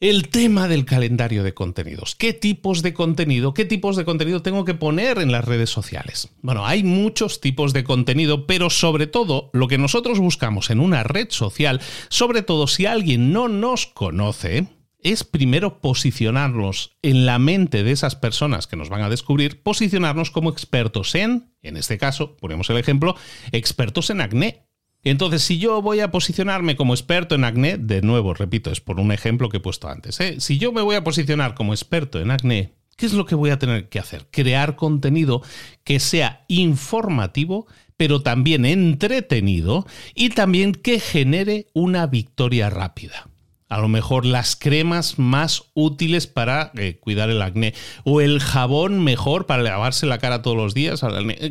el 0.00 0.30
tema 0.30 0.66
del 0.66 0.86
calendario 0.86 1.42
de 1.44 1.52
contenidos. 1.52 2.16
¿Qué 2.16 2.32
tipos 2.32 2.80
de 2.80 2.94
contenido, 2.94 3.52
qué 3.52 3.66
tipos 3.66 3.96
de 3.96 4.06
contenido 4.06 4.40
tengo 4.40 4.64
que 4.64 4.72
poner 4.72 5.18
en 5.18 5.30
las 5.30 5.44
redes 5.44 5.68
sociales? 5.68 6.30
Bueno, 6.40 6.66
hay 6.66 6.82
muchos 6.82 7.40
tipos 7.42 7.74
de 7.74 7.84
contenido, 7.84 8.46
pero 8.46 8.70
sobre 8.70 9.06
todo 9.06 9.50
lo 9.52 9.68
que 9.68 9.76
nosotros 9.76 10.18
buscamos 10.18 10.70
en 10.70 10.80
una 10.80 11.02
red 11.02 11.28
social, 11.28 11.82
sobre 12.08 12.40
todo 12.40 12.66
si 12.66 12.86
alguien 12.86 13.30
no 13.30 13.48
nos 13.48 13.86
conoce, 13.86 14.68
es 15.02 15.22
primero 15.22 15.80
posicionarnos 15.80 16.96
en 17.02 17.26
la 17.26 17.38
mente 17.38 17.82
de 17.82 17.92
esas 17.92 18.16
personas 18.16 18.66
que 18.66 18.76
nos 18.76 18.88
van 18.88 19.02
a 19.02 19.10
descubrir, 19.10 19.62
posicionarnos 19.62 20.30
como 20.30 20.50
expertos 20.50 21.14
en, 21.14 21.52
en 21.60 21.76
este 21.76 21.98
caso, 21.98 22.38
ponemos 22.38 22.70
el 22.70 22.78
ejemplo, 22.78 23.16
expertos 23.52 24.08
en 24.08 24.22
acné 24.22 24.69
entonces, 25.02 25.42
si 25.42 25.58
yo 25.58 25.80
voy 25.80 26.00
a 26.00 26.10
posicionarme 26.10 26.76
como 26.76 26.94
experto 26.94 27.34
en 27.34 27.44
acné, 27.44 27.78
de 27.78 28.02
nuevo, 28.02 28.34
repito, 28.34 28.70
es 28.70 28.80
por 28.80 29.00
un 29.00 29.12
ejemplo 29.12 29.48
que 29.48 29.56
he 29.56 29.60
puesto 29.60 29.88
antes, 29.88 30.20
¿eh? 30.20 30.40
si 30.40 30.58
yo 30.58 30.72
me 30.72 30.82
voy 30.82 30.96
a 30.96 31.04
posicionar 31.04 31.54
como 31.54 31.72
experto 31.72 32.20
en 32.20 32.30
acné, 32.30 32.74
¿qué 32.96 33.06
es 33.06 33.14
lo 33.14 33.24
que 33.24 33.34
voy 33.34 33.50
a 33.50 33.58
tener 33.58 33.88
que 33.88 33.98
hacer? 33.98 34.26
Crear 34.30 34.76
contenido 34.76 35.42
que 35.84 36.00
sea 36.00 36.44
informativo, 36.48 37.66
pero 37.96 38.22
también 38.22 38.66
entretenido 38.66 39.86
y 40.14 40.30
también 40.30 40.72
que 40.72 41.00
genere 41.00 41.66
una 41.72 42.06
victoria 42.06 42.68
rápida 42.68 43.30
a 43.70 43.78
lo 43.78 43.88
mejor 43.88 44.26
las 44.26 44.56
cremas 44.56 45.18
más 45.18 45.62
útiles 45.74 46.26
para 46.26 46.72
eh, 46.76 46.98
cuidar 47.00 47.30
el 47.30 47.40
acné 47.40 47.72
o 48.02 48.20
el 48.20 48.40
jabón 48.40 49.02
mejor 49.02 49.46
para 49.46 49.62
lavarse 49.62 50.06
la 50.06 50.18
cara 50.18 50.42
todos 50.42 50.56
los 50.56 50.74
días. 50.74 51.02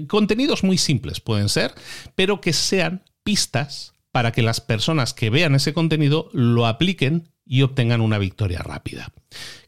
Contenidos 0.08 0.66
muy 0.66 0.78
simples 0.78 1.22
pueden 1.22 1.48
ser, 1.48 1.74
pero 2.16 2.42
que 2.42 2.52
sean 2.52 3.04
pistas 3.24 3.94
para 4.12 4.32
que 4.32 4.42
las 4.42 4.62
personas 4.62 5.14
que 5.14 5.30
vean 5.30 5.56
ese 5.56 5.74
contenido 5.74 6.30
lo 6.34 6.66
apliquen 6.66 7.30
y 7.46 7.64
obtengan 7.64 8.02
una 8.02 8.18
victoria 8.18 8.60
rápida. 8.60 9.12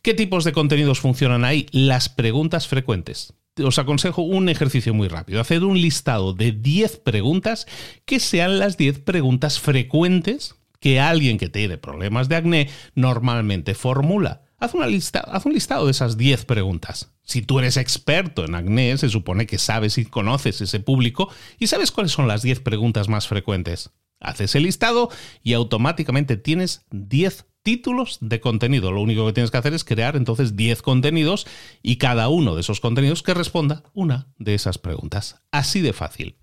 ¿Qué 0.01 0.13
tipos 0.13 0.43
de 0.43 0.51
contenidos 0.51 0.99
funcionan 0.99 1.45
ahí? 1.45 1.67
Las 1.71 2.09
preguntas 2.09 2.67
frecuentes. 2.67 3.33
Os 3.63 3.79
aconsejo 3.79 4.21
un 4.21 4.49
ejercicio 4.49 4.93
muy 4.93 5.07
rápido. 5.07 5.41
Haced 5.41 5.63
un 5.63 5.81
listado 5.81 6.33
de 6.33 6.51
10 6.51 6.97
preguntas 6.97 7.67
que 8.05 8.19
sean 8.19 8.59
las 8.59 8.77
10 8.77 8.99
preguntas 8.99 9.59
frecuentes 9.59 10.55
que 10.79 10.99
alguien 10.99 11.37
que 11.37 11.49
tiene 11.49 11.77
problemas 11.77 12.29
de 12.29 12.35
acné 12.35 12.69
normalmente 12.95 13.73
formula. 13.75 14.43
Haz, 14.57 14.73
haz 14.75 15.45
un 15.45 15.53
listado 15.53 15.85
de 15.85 15.91
esas 15.91 16.17
10 16.17 16.45
preguntas. 16.45 17.11
Si 17.31 17.41
tú 17.41 17.59
eres 17.59 17.77
experto 17.77 18.43
en 18.43 18.55
acné, 18.55 18.97
se 18.97 19.07
supone 19.07 19.47
que 19.47 19.57
sabes 19.57 19.97
y 19.97 20.03
conoces 20.03 20.59
ese 20.59 20.81
público 20.81 21.29
y 21.59 21.67
sabes 21.67 21.93
cuáles 21.93 22.11
son 22.11 22.27
las 22.27 22.41
10 22.41 22.59
preguntas 22.59 23.07
más 23.07 23.29
frecuentes. 23.29 23.91
Haces 24.19 24.53
el 24.55 24.63
listado 24.63 25.07
y 25.41 25.53
automáticamente 25.53 26.35
tienes 26.35 26.85
10 26.91 27.45
títulos 27.63 28.17
de 28.19 28.41
contenido. 28.41 28.91
Lo 28.91 28.99
único 28.99 29.25
que 29.25 29.31
tienes 29.31 29.49
que 29.49 29.55
hacer 29.55 29.73
es 29.73 29.85
crear 29.85 30.17
entonces 30.17 30.57
10 30.57 30.81
contenidos 30.81 31.47
y 31.81 31.95
cada 31.95 32.27
uno 32.27 32.53
de 32.53 32.59
esos 32.59 32.81
contenidos 32.81 33.23
que 33.23 33.33
responda 33.33 33.83
una 33.93 34.27
de 34.37 34.53
esas 34.53 34.77
preguntas. 34.77 35.41
Así 35.51 35.79
de 35.79 35.93
fácil. 35.93 36.35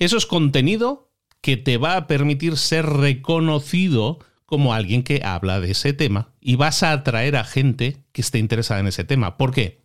Eso 0.00 0.16
es 0.16 0.26
contenido 0.26 1.12
que 1.40 1.56
te 1.56 1.76
va 1.76 1.96
a 1.96 2.08
permitir 2.08 2.56
ser 2.56 2.86
reconocido 2.86 4.18
como 4.52 4.74
alguien 4.74 5.02
que 5.02 5.22
habla 5.24 5.60
de 5.60 5.70
ese 5.70 5.94
tema 5.94 6.34
y 6.38 6.56
vas 6.56 6.82
a 6.82 6.92
atraer 6.92 7.36
a 7.36 7.44
gente 7.44 8.04
que 8.12 8.20
esté 8.20 8.38
interesada 8.38 8.80
en 8.80 8.86
ese 8.86 9.02
tema. 9.02 9.38
¿Por 9.38 9.54
qué? 9.54 9.80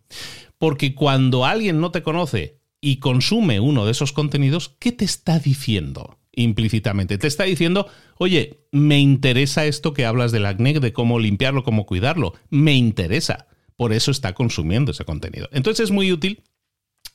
Porque 0.57 0.93
cuando 0.93 1.45
alguien 1.45 1.79
no 1.79 1.91
te 1.91 2.03
conoce 2.03 2.59
y 2.81 2.97
consume 2.97 3.61
uno 3.61 3.85
de 3.85 3.93
esos 3.93 4.11
contenidos, 4.11 4.75
¿qué 4.77 4.91
te 4.91 5.05
está 5.05 5.39
diciendo? 5.39 6.19
implícitamente. 6.33 7.17
Te 7.17 7.27
está 7.27 7.45
diciendo, 7.45 7.87
oye, 8.17 8.67
me 8.73 8.99
interesa 8.99 9.65
esto 9.65 9.93
que 9.93 10.05
hablas 10.05 10.33
del 10.33 10.45
acné, 10.45 10.79
de 10.81 10.91
cómo 10.91 11.17
limpiarlo, 11.17 11.63
cómo 11.63 11.85
cuidarlo. 11.85 12.33
Me 12.49 12.73
interesa. 12.73 13.47
Por 13.77 13.93
eso 13.93 14.11
está 14.11 14.33
consumiendo 14.33 14.91
ese 14.91 15.05
contenido. 15.05 15.47
Entonces 15.53 15.85
es 15.85 15.91
muy 15.91 16.11
útil 16.11 16.43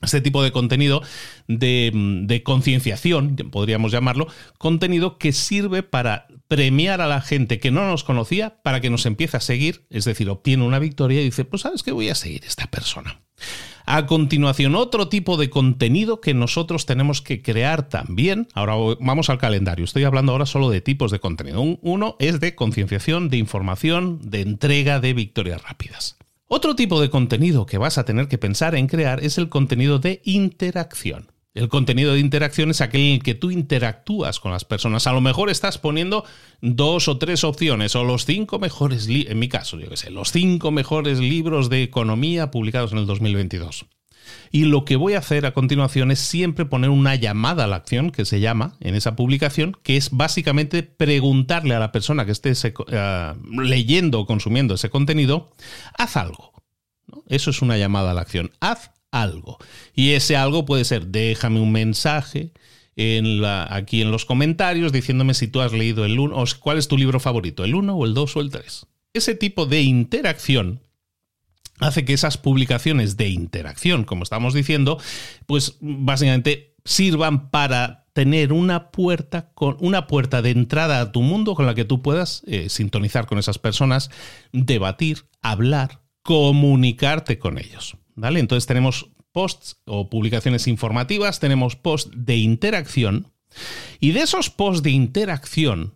este 0.03 0.21
tipo 0.21 0.43
de 0.43 0.53
contenido 0.53 1.03
de, 1.47 2.43
concienciación, 2.45 3.37
podríamos 3.37 3.93
llamarlo, 3.93 4.27
contenido 4.59 5.19
que 5.19 5.33
sirve 5.33 5.83
para 5.83 6.27
premiar 6.53 7.01
a 7.01 7.07
la 7.07 7.23
gente 7.23 7.59
que 7.59 7.71
no 7.71 7.87
nos 7.87 8.05
conocía 8.05 8.61
para 8.63 8.83
que 8.83 8.91
nos 8.91 9.07
empiece 9.07 9.39
a 9.39 9.41
seguir, 9.41 9.87
es 9.89 10.05
decir, 10.05 10.29
obtiene 10.29 10.67
una 10.67 10.79
victoria 10.79 11.23
y 11.23 11.25
dice, 11.25 11.47
pues 11.47 11.63
sabes 11.63 11.83
que 11.83 11.93
voy 11.93 12.11
a 12.11 12.15
seguir 12.15 12.45
esta 12.45 12.67
persona. 12.67 13.23
A 13.87 14.05
continuación, 14.05 14.75
otro 14.75 15.09
tipo 15.09 15.39
de 15.39 15.49
contenido 15.49 16.21
que 16.21 16.35
nosotros 16.35 16.85
tenemos 16.85 17.23
que 17.23 17.41
crear 17.41 17.89
también. 17.89 18.49
Ahora 18.53 18.75
vamos 19.01 19.31
al 19.31 19.39
calendario. 19.39 19.87
Estoy 19.87 20.05
hablando 20.05 20.33
ahora 20.33 20.45
solo 20.45 20.69
de 20.69 20.83
tipos 20.83 21.11
de 21.11 21.21
contenido. 21.21 21.63
Uno 21.63 22.17
es 22.19 22.39
de 22.39 22.55
concienciación, 22.55 23.31
de 23.31 23.39
información, 23.39 24.21
de 24.23 24.43
entrega 24.43 25.01
de 25.01 25.15
victorias 25.15 25.63
rápidas. 25.63 26.19
Otro 26.49 26.77
tipo 26.77 27.01
de 27.01 27.09
contenido 27.09 27.65
que 27.65 27.79
vas 27.79 27.97
a 27.97 28.05
tener 28.05 28.29
que 28.29 28.37
pensar 28.37 28.75
en 28.75 28.89
crear 28.89 29.25
es 29.25 29.39
el 29.39 29.49
contenido 29.49 30.01
de 30.01 30.21
interacción. 30.23 31.32
El 31.55 31.69
contenido 31.69 32.15
de 32.15 32.21
interacción 32.21 32.71
es 32.71 32.81
aquel 32.81 33.03
en 33.03 33.13
el 33.15 33.23
que 33.23 33.35
tú 33.35 33.51
interactúas 33.51 34.41
con 34.41 34.53
las 34.53 34.65
personas. 34.65 35.07
A 35.07 35.13
lo 35.13 35.21
mejor 35.21 35.51
estás 35.51 35.77
poniendo 35.77 36.25
dos 36.63 37.09
o 37.09 37.19
tres 37.19 37.45
opciones 37.45 37.95
o 37.95 38.05
los 38.05 38.25
cinco 38.25 38.59
mejores, 38.59 39.07
en 39.09 39.39
mi 39.39 39.49
caso, 39.49 39.79
yo 39.79 39.91
qué 39.91 39.99
sé, 39.99 40.11
los 40.11 40.33
cinco 40.33 40.71
mejores 40.71 41.19
libros 41.19 41.69
de 41.69 41.83
economía 41.83 42.51
publicados 42.51 42.93
en 42.93 42.99
el 42.99 43.07
2022. 43.07 43.85
Y 44.51 44.65
lo 44.65 44.85
que 44.85 44.97
voy 44.97 45.15
a 45.15 45.19
hacer 45.19 45.45
a 45.45 45.53
continuación 45.53 46.11
es 46.11 46.21
siempre 46.21 46.65
poner 46.65 46.89
una 46.89 47.17
llamada 47.17 47.65
a 47.65 47.67
la 47.67 47.77
acción 47.77 48.11
que 48.11 48.25
se 48.25 48.41
llama 48.41 48.77
en 48.81 48.95
esa 48.95 49.15
publicación, 49.15 49.77
que 49.83 49.97
es 49.97 50.11
básicamente 50.11 50.83
preguntarle 50.83 51.75
a 51.75 51.81
la 51.81 51.93
persona 51.93 52.25
que 52.25 52.33
esté 52.33 52.53
eh, 52.53 53.35
leyendo 53.51 54.21
o 54.21 54.27
consumiendo 54.27 54.75
ese 54.75 54.89
contenido, 54.89 55.51
haz 55.99 56.17
algo. 56.17 56.53
Eso 57.29 57.51
es 57.51 57.61
una 57.61 57.77
llamada 57.77 58.13
a 58.13 58.15
la 58.15 58.23
acción. 58.23 58.53
Haz 58.61 58.93
algo. 59.13 59.59
Y 59.95 60.11
ese 60.11 60.37
algo 60.37 60.65
puede 60.65 60.85
ser, 60.85 61.07
déjame 61.07 61.61
un 61.61 61.71
mensaje 61.71 62.53
aquí 63.71 64.03
en 64.03 64.11
los 64.11 64.25
comentarios 64.27 64.93
diciéndome 64.93 65.35
si 65.35 65.49
tú 65.49 65.61
has 65.61 65.73
leído 65.73 66.05
el 66.05 66.19
1 66.19 66.37
o 66.37 66.45
cuál 66.61 66.79
es 66.79 66.89
tu 66.89 66.99
libro 66.99 67.21
favorito, 67.21 67.65
el 67.65 67.75
1 67.75 67.95
o 67.95 68.05
el 68.05 68.15
2 68.15 68.37
o 68.37 68.41
el 68.41 68.51
3. 68.51 68.87
Ese 69.15 69.35
tipo 69.35 69.67
de 69.67 69.83
interacción 69.83 70.81
hace 71.79 72.05
que 72.05 72.13
esas 72.13 72.39
publicaciones 72.39 73.17
de 73.17 73.29
interacción, 73.29 74.05
como 74.05 74.25
estamos 74.25 74.55
diciendo, 74.55 74.99
pues 75.47 75.77
básicamente 75.81 76.75
sirvan 76.85 77.51
para 77.51 78.07
tener 78.13 78.53
una 78.53 78.91
puerta 78.91 79.53
con 79.55 79.77
una 79.81 80.07
puerta 80.07 80.43
de 80.43 80.51
entrada 80.51 81.01
a 81.01 81.13
tu 81.13 81.23
mundo 81.23 81.55
con 81.55 81.67
la 81.67 81.75
que 81.75 81.85
tú 81.85 82.03
puedas 82.03 82.43
eh, 82.47 82.69
sintonizar 82.69 83.27
con 83.27 83.39
esas 83.39 83.59
personas, 83.59 84.11
debatir, 84.53 85.25
hablar, 85.41 86.03
comunicarte 86.23 87.39
con 87.39 87.59
ellos. 87.59 87.97
¿Vale? 88.15 88.41
Entonces 88.41 88.67
tenemos 88.67 89.09
posts 89.33 89.79
o 89.87 90.11
publicaciones 90.11 90.67
informativas, 90.69 91.41
tenemos 91.41 91.77
posts 91.77 92.11
de 92.15 92.37
interacción 92.37 93.33
y 94.01 94.13
de 94.13 94.21
esos 94.21 94.51
posts 94.51 94.83
de 94.83 94.91
interacción 94.91 95.95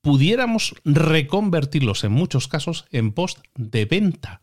pudiéramos 0.00 0.74
reconvertirlos 0.84 2.04
en 2.04 2.12
muchos 2.12 2.48
casos 2.48 2.84
en 2.90 3.12
posts 3.12 3.42
de 3.56 3.84
venta. 3.84 4.40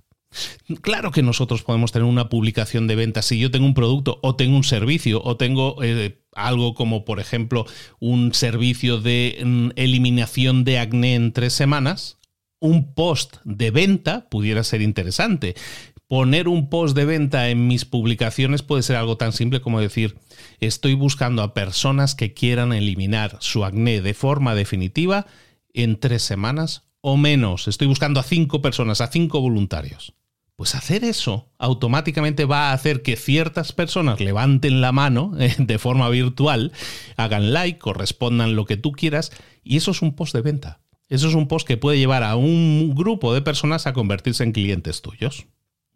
Claro 0.82 1.12
que 1.12 1.24
nosotros 1.24 1.64
podemos 1.64 1.92
tener 1.92 2.08
una 2.08 2.30
publicación 2.30 2.88
de 2.88 2.96
venta. 2.96 3.22
Si 3.22 3.40
yo 3.40 3.52
tengo 3.52 3.66
un 3.66 3.74
producto 3.74 4.20
o 4.22 4.36
tengo 4.36 4.56
un 4.56 4.64
servicio 4.64 5.22
o 5.24 5.38
tengo 5.38 5.84
eh, 5.84 6.22
algo 6.34 6.76
como, 6.76 7.04
por 7.04 7.20
ejemplo, 7.20 7.66
un 8.00 8.34
servicio 8.34 9.00
de 9.00 9.42
mm, 9.44 9.70
eliminación 9.76 10.64
de 10.64 10.80
acné 10.80 11.16
en 11.16 11.34
tres 11.34 11.54
semanas, 11.54 12.20
un 12.60 12.94
post 12.94 13.38
de 13.44 13.72
venta 13.72 14.30
pudiera 14.30 14.64
ser 14.64 14.82
interesante. 14.82 15.56
Poner 16.10 16.48
un 16.48 16.72
post 16.72 16.96
de 16.96 17.06
venta 17.06 17.50
en 17.50 17.68
mis 17.68 17.86
publicaciones 17.86 18.64
puede 18.64 18.82
ser 18.82 18.96
algo 18.96 19.16
tan 19.16 19.32
simple 19.32 19.62
como 19.62 19.80
decir, 19.80 20.18
estoy 20.60 20.96
buscando 20.96 21.44
a 21.44 21.54
personas 21.54 22.16
que 22.16 22.34
quieran 22.34 22.74
eliminar 22.74 23.38
su 23.42 23.64
acné 23.64 24.02
de 24.02 24.16
forma 24.16 24.56
definitiva 24.56 25.28
en 25.72 26.00
tres 26.00 26.24
semanas 26.24 26.90
o 27.02 27.16
menos. 27.16 27.68
Estoy 27.68 27.86
buscando 27.86 28.20
a 28.20 28.24
cinco 28.24 28.60
personas, 28.60 29.02
a 29.02 29.12
cinco 29.12 29.40
voluntarios. 29.40 30.16
Pues 30.56 30.74
hacer 30.74 31.04
eso 31.04 31.52
automáticamente 31.60 32.46
va 32.46 32.72
a 32.72 32.74
hacer 32.74 33.04
que 33.04 33.16
ciertas 33.16 33.72
personas 33.72 34.20
levanten 34.20 34.82
la 34.82 34.92
mano 34.92 35.34
eh, 35.40 35.54
de 35.60 35.78
forma 35.78 36.10
virtual, 36.10 36.72
hagan 37.18 37.54
like, 37.54 37.78
correspondan 37.78 38.56
lo 38.56 38.66
que 38.66 38.78
tú 38.78 38.94
quieras, 38.94 39.32
y 39.64 39.78
eso 39.78 39.92
es 39.92 40.02
un 40.02 40.16
post 40.16 40.34
de 40.34 40.42
venta. 40.42 40.82
Eso 41.08 41.28
es 41.28 41.36
un 41.36 41.48
post 41.48 41.68
que 41.68 41.78
puede 41.78 42.00
llevar 42.00 42.24
a 42.24 42.36
un 42.36 42.96
grupo 42.96 43.32
de 43.32 43.44
personas 43.44 43.86
a 43.86 43.94
convertirse 43.94 44.44
en 44.44 44.54
clientes 44.54 45.04
tuyos. 45.04 45.46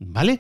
¿Vale? 0.08 0.40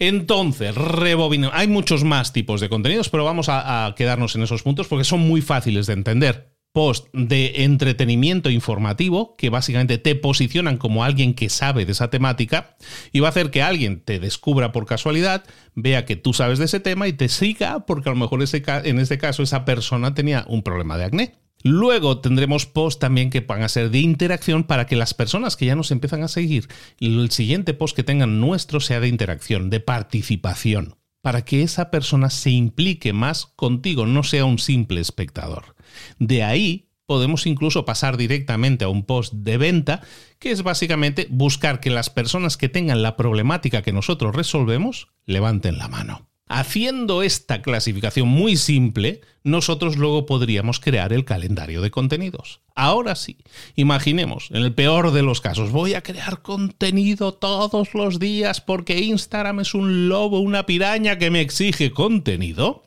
Entonces, 0.00 0.74
rebobinemos. 0.74 1.54
Hay 1.54 1.68
muchos 1.68 2.04
más 2.04 2.32
tipos 2.32 2.60
de 2.60 2.70
contenidos, 2.70 3.10
pero 3.10 3.24
vamos 3.24 3.48
a, 3.48 3.94
quedarnos 3.96 4.34
en 4.34 4.42
esos 4.42 4.62
puntos 4.62 4.88
porque 4.88 5.04
son 5.04 5.20
muy 5.20 5.42
fáciles 5.42 5.86
de 5.86 5.92
entender 5.92 6.56
post 6.72 7.08
de 7.12 7.64
entretenimiento 7.64 8.48
informativo 8.48 9.34
que 9.36 9.50
básicamente 9.50 9.98
te 9.98 10.14
posicionan 10.14 10.78
como 10.78 11.02
alguien 11.02 11.34
que 11.34 11.48
sabe 11.48 11.84
de 11.84 11.92
esa 11.92 12.10
temática 12.10 12.76
y 13.10 13.18
va 13.18 13.26
a 13.26 13.30
hacer 13.30 13.50
que 13.50 13.60
alguien 13.60 14.00
te 14.00 14.20
descubra 14.20 14.70
por 14.70 14.86
casualidad, 14.86 15.42
vea 15.74 16.04
que 16.04 16.14
tú 16.14 16.32
sabes 16.32 16.60
de 16.60 16.66
ese 16.66 16.78
tema 16.78 17.08
y 17.08 17.12
te 17.12 17.28
siga 17.28 17.86
porque 17.86 18.08
a 18.08 18.12
lo 18.12 18.18
mejor 18.18 18.40
en 18.42 18.98
este 19.00 19.18
caso 19.18 19.42
esa 19.42 19.64
persona 19.64 20.14
tenía 20.14 20.44
un 20.48 20.62
problema 20.62 20.96
de 20.96 21.04
acné. 21.04 21.34
Luego 21.62 22.20
tendremos 22.20 22.66
posts 22.66 22.98
también 22.98 23.30
que 23.30 23.40
van 23.40 23.62
a 23.62 23.68
ser 23.68 23.90
de 23.90 23.98
interacción 23.98 24.64
para 24.64 24.86
que 24.86 24.96
las 24.96 25.14
personas 25.14 25.56
que 25.56 25.66
ya 25.66 25.76
nos 25.76 25.90
empiezan 25.90 26.22
a 26.22 26.28
seguir, 26.28 26.68
el 27.00 27.30
siguiente 27.30 27.74
post 27.74 27.94
que 27.94 28.04
tengan 28.04 28.40
nuestro 28.40 28.80
sea 28.80 29.00
de 29.00 29.08
interacción, 29.08 29.68
de 29.68 29.80
participación, 29.80 30.96
para 31.22 31.44
que 31.44 31.62
esa 31.62 31.90
persona 31.90 32.30
se 32.30 32.50
implique 32.50 33.12
más 33.12 33.46
contigo, 33.56 34.06
no 34.06 34.22
sea 34.22 34.44
un 34.44 34.58
simple 34.58 35.00
espectador. 35.00 35.74
De 36.18 36.42
ahí 36.42 36.90
podemos 37.10 37.46
incluso 37.46 37.84
pasar 37.84 38.16
directamente 38.16 38.84
a 38.84 38.88
un 38.88 39.04
post 39.04 39.34
de 39.34 39.58
venta, 39.58 40.00
que 40.38 40.52
es 40.52 40.62
básicamente 40.62 41.26
buscar 41.28 41.80
que 41.80 41.90
las 41.90 42.08
personas 42.08 42.56
que 42.56 42.68
tengan 42.68 43.02
la 43.02 43.16
problemática 43.16 43.82
que 43.82 43.92
nosotros 43.92 44.34
resolvemos 44.34 45.08
levanten 45.26 45.76
la 45.76 45.88
mano. 45.88 46.29
Haciendo 46.52 47.22
esta 47.22 47.62
clasificación 47.62 48.26
muy 48.26 48.56
simple, 48.56 49.20
nosotros 49.44 49.96
luego 49.96 50.26
podríamos 50.26 50.80
crear 50.80 51.12
el 51.12 51.24
calendario 51.24 51.80
de 51.80 51.92
contenidos. 51.92 52.60
Ahora 52.74 53.14
sí, 53.14 53.36
imaginemos, 53.76 54.48
en 54.50 54.64
el 54.64 54.74
peor 54.74 55.12
de 55.12 55.22
los 55.22 55.40
casos, 55.40 55.70
voy 55.70 55.94
a 55.94 56.02
crear 56.02 56.42
contenido 56.42 57.34
todos 57.34 57.94
los 57.94 58.18
días 58.18 58.60
porque 58.60 58.98
Instagram 58.98 59.60
es 59.60 59.74
un 59.74 60.08
lobo, 60.08 60.40
una 60.40 60.66
piraña 60.66 61.18
que 61.18 61.30
me 61.30 61.40
exige 61.40 61.92
contenido. 61.92 62.82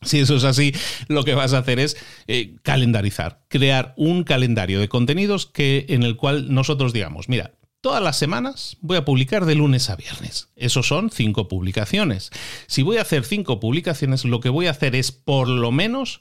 Si 0.00 0.20
eso 0.20 0.36
es 0.36 0.44
así, 0.44 0.72
lo 1.08 1.22
que 1.22 1.34
vas 1.34 1.52
a 1.52 1.58
hacer 1.58 1.78
es 1.78 1.98
eh, 2.28 2.56
calendarizar, 2.62 3.42
crear 3.48 3.92
un 3.98 4.24
calendario 4.24 4.80
de 4.80 4.88
contenidos 4.88 5.44
que, 5.44 5.84
en 5.90 6.02
el 6.02 6.16
cual 6.16 6.54
nosotros 6.54 6.94
digamos, 6.94 7.28
mira, 7.28 7.55
todas 7.80 8.02
las 8.02 8.18
semanas 8.18 8.76
voy 8.80 8.96
a 8.96 9.04
publicar 9.04 9.44
de 9.44 9.54
lunes 9.54 9.90
a 9.90 9.96
viernes. 9.96 10.48
Eso 10.56 10.82
son 10.82 11.10
cinco 11.10 11.48
publicaciones. 11.48 12.30
Si 12.66 12.82
voy 12.82 12.96
a 12.96 13.02
hacer 13.02 13.24
cinco 13.24 13.60
publicaciones, 13.60 14.24
lo 14.24 14.40
que 14.40 14.48
voy 14.48 14.66
a 14.66 14.72
hacer 14.72 14.94
es 14.94 15.12
por 15.12 15.48
lo 15.48 15.72
menos 15.72 16.20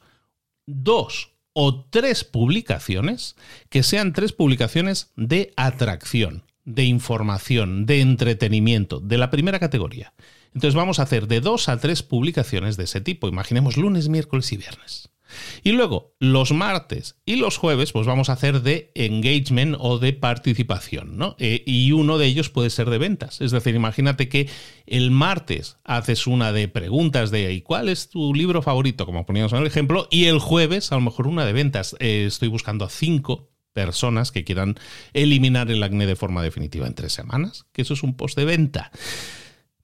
dos 0.65 1.31
o 1.53 1.85
tres 1.85 2.23
publicaciones 2.23 3.35
que 3.69 3.83
sean 3.83 4.13
tres 4.13 4.33
publicaciones 4.33 5.11
de 5.15 5.53
atracción, 5.55 6.43
de 6.65 6.83
información, 6.83 7.85
de 7.85 8.01
entretenimiento, 8.01 8.99
de 8.99 9.17
la 9.17 9.31
primera 9.31 9.59
categoría. 9.59 10.13
Entonces 10.53 10.75
vamos 10.75 10.99
a 10.99 11.03
hacer 11.03 11.27
de 11.27 11.41
dos 11.41 11.69
a 11.69 11.77
tres 11.77 12.03
publicaciones 12.03 12.77
de 12.77 12.85
ese 12.85 13.01
tipo. 13.01 13.27
Imaginemos 13.27 13.77
lunes, 13.77 14.09
miércoles 14.09 14.51
y 14.51 14.57
viernes. 14.57 15.09
Y 15.63 15.71
luego, 15.71 16.15
los 16.19 16.51
martes 16.51 17.17
y 17.25 17.35
los 17.35 17.57
jueves, 17.57 17.91
pues 17.91 18.07
vamos 18.07 18.29
a 18.29 18.33
hacer 18.33 18.61
de 18.61 18.91
engagement 18.95 19.75
o 19.79 19.99
de 19.99 20.13
participación, 20.13 21.17
¿no? 21.17 21.35
Eh, 21.39 21.63
y 21.65 21.91
uno 21.91 22.17
de 22.17 22.27
ellos 22.27 22.49
puede 22.49 22.69
ser 22.69 22.89
de 22.89 22.97
ventas. 22.97 23.41
Es 23.41 23.51
decir, 23.51 23.75
imagínate 23.75 24.29
que 24.29 24.49
el 24.85 25.11
martes 25.11 25.77
haces 25.83 26.27
una 26.27 26.51
de 26.51 26.67
preguntas 26.67 27.31
de 27.31 27.53
¿y 27.53 27.61
cuál 27.61 27.89
es 27.89 28.09
tu 28.09 28.33
libro 28.33 28.61
favorito? 28.61 29.05
Como 29.05 29.25
poníamos 29.25 29.53
en 29.53 29.59
el 29.59 29.67
ejemplo, 29.67 30.07
y 30.11 30.25
el 30.25 30.39
jueves 30.39 30.91
a 30.91 30.95
lo 30.95 31.01
mejor 31.01 31.27
una 31.27 31.45
de 31.45 31.53
ventas. 31.53 31.95
Eh, 31.99 32.25
estoy 32.27 32.47
buscando 32.47 32.85
a 32.85 32.89
cinco 32.89 33.49
personas 33.73 34.31
que 34.31 34.45
quieran 34.45 34.75
eliminar 35.13 35.69
el 35.69 35.83
acné 35.83 36.07
de 36.07 36.15
forma 36.15 36.41
definitiva 36.41 36.87
en 36.87 36.95
tres 36.95 37.11
semanas, 37.11 37.65
que 37.73 37.81
eso 37.81 37.93
es 37.93 38.03
un 38.03 38.15
post 38.15 38.37
de 38.37 38.45
venta. 38.45 38.91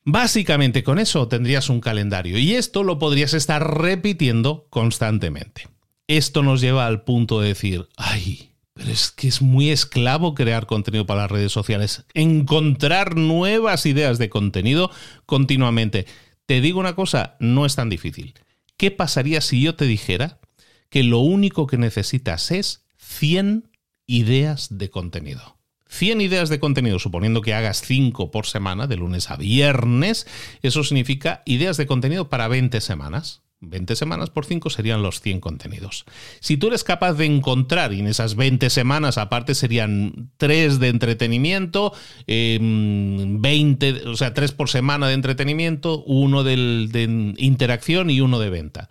Básicamente 0.03 0.83
con 0.83 0.97
eso 0.97 1.27
tendrías 1.27 1.69
un 1.69 1.79
calendario 1.79 2.39
y 2.39 2.55
esto 2.55 2.83
lo 2.83 2.97
podrías 2.97 3.33
estar 3.33 3.79
repitiendo 3.79 4.65
constantemente. 4.69 5.67
Esto 6.07 6.41
nos 6.41 6.59
lleva 6.59 6.87
al 6.87 7.03
punto 7.03 7.39
de 7.39 7.49
decir, 7.49 7.87
ay, 7.97 8.51
pero 8.73 8.89
es 8.89 9.11
que 9.11 9.27
es 9.27 9.41
muy 9.41 9.69
esclavo 9.69 10.33
crear 10.33 10.65
contenido 10.65 11.05
para 11.05 11.21
las 11.21 11.31
redes 11.31 11.51
sociales, 11.51 12.05
encontrar 12.15 13.15
nuevas 13.15 13.85
ideas 13.85 14.17
de 14.17 14.29
contenido 14.29 14.89
continuamente. 15.27 16.07
Te 16.47 16.61
digo 16.61 16.79
una 16.79 16.95
cosa, 16.95 17.37
no 17.39 17.65
es 17.67 17.75
tan 17.75 17.89
difícil. 17.89 18.33
¿Qué 18.77 18.89
pasaría 18.89 19.39
si 19.41 19.61
yo 19.61 19.75
te 19.75 19.85
dijera 19.85 20.39
que 20.89 21.03
lo 21.03 21.19
único 21.19 21.67
que 21.67 21.77
necesitas 21.77 22.49
es 22.49 22.85
100 22.97 23.69
ideas 24.07 24.67
de 24.71 24.89
contenido? 24.89 25.60
100 25.91 26.21
ideas 26.21 26.47
de 26.49 26.59
contenido, 26.59 26.99
suponiendo 26.99 27.41
que 27.41 27.53
hagas 27.53 27.81
5 27.81 28.31
por 28.31 28.47
semana, 28.47 28.87
de 28.87 28.95
lunes 28.95 29.29
a 29.29 29.35
viernes, 29.35 30.25
eso 30.61 30.85
significa 30.85 31.43
ideas 31.45 31.75
de 31.75 31.85
contenido 31.85 32.29
para 32.29 32.47
20 32.47 32.79
semanas. 32.79 33.41
20 33.59 33.95
semanas 33.95 34.29
por 34.31 34.45
5 34.45 34.69
serían 34.71 35.03
los 35.03 35.21
100 35.21 35.41
contenidos. 35.41 36.05
Si 36.39 36.57
tú 36.57 36.67
eres 36.67 36.83
capaz 36.83 37.13
de 37.13 37.25
encontrar, 37.25 37.93
y 37.93 37.99
en 37.99 38.07
esas 38.07 38.35
20 38.35 38.69
semanas 38.69 39.17
aparte 39.17 39.53
serían 39.53 40.31
3 40.37 40.79
de 40.79 40.87
entretenimiento, 40.87 41.93
20, 42.25 43.87
em, 43.87 44.07
o 44.07 44.15
sea, 44.15 44.33
3 44.33 44.53
por 44.53 44.69
semana 44.69 45.09
de 45.09 45.13
entretenimiento, 45.13 46.03
uno 46.05 46.43
de 46.43 47.35
interacción 47.37 48.09
y 48.09 48.21
uno 48.21 48.39
de 48.39 48.49
venta. 48.49 48.89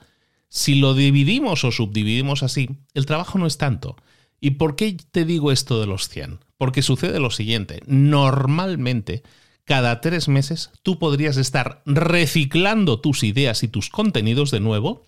Si 0.49 0.75
lo 0.77 0.95
dividimos 0.95 1.65
o 1.65 1.73
subdividimos 1.73 2.43
así, 2.43 2.69
el 2.93 3.07
trabajo 3.07 3.39
no 3.39 3.47
es 3.47 3.57
tanto. 3.57 3.97
¿Y 4.39 4.53
por 4.53 4.77
qué 4.77 4.97
te 5.11 5.25
digo 5.25 5.51
esto 5.51 5.81
de 5.81 5.87
los 5.87 6.09
100? 6.09 6.50
Porque 6.61 6.83
sucede 6.83 7.21
lo 7.21 7.31
siguiente, 7.31 7.81
normalmente 7.87 9.23
cada 9.65 10.03
tres 10.03 10.29
meses 10.29 10.71
tú 10.83 10.99
podrías 10.99 11.39
estar 11.39 11.81
reciclando 11.87 13.01
tus 13.01 13.23
ideas 13.23 13.63
y 13.63 13.69
tus 13.69 13.89
contenidos 13.89 14.51
de 14.51 14.61
nuevo. 14.61 15.07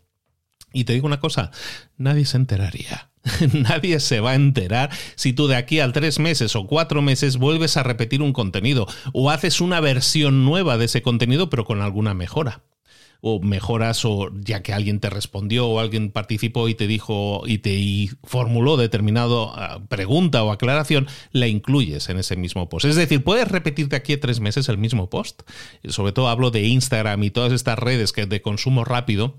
Y 0.73 0.85
te 0.85 0.95
digo 0.95 1.07
una 1.07 1.21
cosa, 1.21 1.51
nadie 1.99 2.25
se 2.25 2.39
enteraría. 2.39 3.11
Nadie 3.53 4.01
se 4.01 4.21
va 4.21 4.31
a 4.31 4.35
enterar 4.35 4.89
si 5.15 5.35
tú 5.35 5.47
de 5.47 5.57
aquí 5.57 5.79
al 5.79 5.93
tres 5.93 6.19
meses 6.19 6.57
o 6.57 6.67
cuatro 6.67 7.03
meses 7.03 7.37
vuelves 7.37 7.77
a 7.77 7.83
repetir 7.83 8.23
un 8.23 8.33
contenido 8.33 8.89
o 9.13 9.31
haces 9.31 9.61
una 9.61 9.79
versión 9.79 10.45
nueva 10.45 10.77
de 10.79 10.87
ese 10.87 11.03
contenido 11.03 11.49
pero 11.49 11.65
con 11.65 11.83
alguna 11.83 12.15
mejora 12.15 12.63
o 13.25 13.41
mejoras 13.41 14.05
o 14.05 14.31
ya 14.41 14.63
que 14.63 14.73
alguien 14.73 14.99
te 14.99 15.09
respondió 15.09 15.69
o 15.69 15.79
alguien 15.79 16.11
participó 16.11 16.69
y 16.69 16.75
te 16.75 16.89
dijo 16.89 17.45
y 17.47 17.59
te 17.59 18.11
formuló 18.25 18.77
determinado 18.77 19.53
ah, 19.55 19.81
pregunta 19.89 20.43
o 20.43 20.51
aclaración, 20.51 21.07
la 21.31 21.47
incluyes 21.47 22.09
en 22.09 22.19
ese 22.19 22.35
mismo 22.35 22.69
post. 22.69 22.85
Es 22.85 22.97
decir, 22.97 23.23
puedes 23.23 23.47
repetirte 23.47 23.95
aquí 23.95 24.17
tres 24.17 24.41
meses 24.41 24.69
el 24.69 24.77
mismo 24.77 25.09
post. 25.09 25.43
Sobre 25.89 26.11
todo 26.11 26.29
hablo 26.29 26.51
de 26.51 26.67
Instagram 26.67 27.23
y 27.23 27.31
todas 27.31 27.53
estas 27.53 27.79
redes 27.79 28.13
que 28.13 28.27
de 28.27 28.43
consumo 28.43 28.85
rápido 28.85 29.37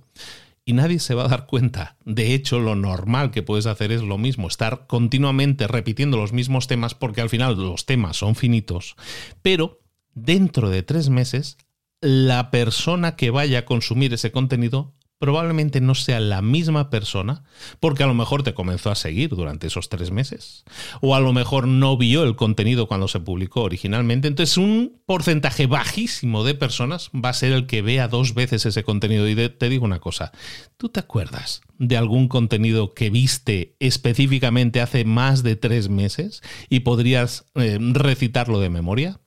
y 0.63 0.71
nadie 0.71 0.99
se 0.99 1.13
va 1.13 1.25
a 1.25 1.27
dar 1.27 1.45
cuenta. 1.45 1.97
De 2.05 2.33
hecho, 2.33 2.59
lo 2.59 2.75
normal 2.75 3.31
que 3.31 3.43
puedes 3.43 3.65
hacer 3.65 3.91
es 3.91 4.01
lo 4.01 4.17
mismo, 4.17 4.47
estar 4.47 4.87
continuamente 4.87 5.67
repitiendo 5.67 6.15
los 6.15 6.31
mismos 6.31 6.67
temas 6.67 6.95
porque 6.95 7.19
al 7.19 7.29
final 7.29 7.57
los 7.57 7.85
temas 7.85 8.15
son 8.15 8.35
finitos, 8.35 8.95
pero 9.41 9.81
dentro 10.13 10.69
de 10.69 10.83
tres 10.83 11.09
meses 11.09 11.57
la 12.03 12.51
persona 12.51 13.15
que 13.15 13.29
vaya 13.31 13.59
a 13.59 13.65
consumir 13.65 14.13
ese 14.13 14.31
contenido 14.31 14.93
probablemente 15.19 15.79
no 15.79 15.95
sea 15.95 16.19
la 16.19 16.41
misma 16.41 16.89
persona, 16.89 17.45
porque 17.79 18.03
a 18.03 18.07
lo 18.07 18.13
mejor 18.13 18.43
te 18.43 18.53
comenzó 18.53 18.91
a 18.91 18.95
seguir 18.95 19.29
durante 19.29 19.67
esos 19.67 19.87
tres 19.87 20.11
meses, 20.11 20.65
o 20.99 21.15
a 21.15 21.21
lo 21.21 21.31
mejor 21.31 21.65
no 21.65 21.95
vio 21.95 22.25
el 22.25 22.35
contenido 22.35 22.89
cuando 22.89 23.07
se 23.07 23.21
publicó 23.21 23.61
originalmente. 23.61 24.27
Entonces, 24.27 24.57
un 24.57 25.01
porcentaje 25.05 25.65
bajísimo 25.65 26.43
de 26.43 26.55
personas 26.55 27.09
va 27.15 27.29
a 27.29 27.33
ser 27.33 27.53
el 27.53 27.67
que 27.67 27.81
vea 27.81 28.09
dos 28.09 28.33
veces 28.33 28.65
ese 28.65 28.83
contenido. 28.83 29.29
Y 29.29 29.35
te 29.35 29.69
digo 29.69 29.85
una 29.85 30.01
cosa, 30.01 30.33
¿tú 30.75 30.89
te 30.89 30.99
acuerdas 30.99 31.61
de 31.77 31.95
algún 31.95 32.27
contenido 32.27 32.93
que 32.93 33.09
viste 33.09 33.77
específicamente 33.79 34.81
hace 34.81 35.05
más 35.05 35.41
de 35.41 35.55
tres 35.55 35.87
meses 35.87 36.41
y 36.67 36.81
podrías 36.81 37.45
eh, 37.55 37.77
recitarlo 37.79 38.59
de 38.59 38.69
memoria? 38.69 39.21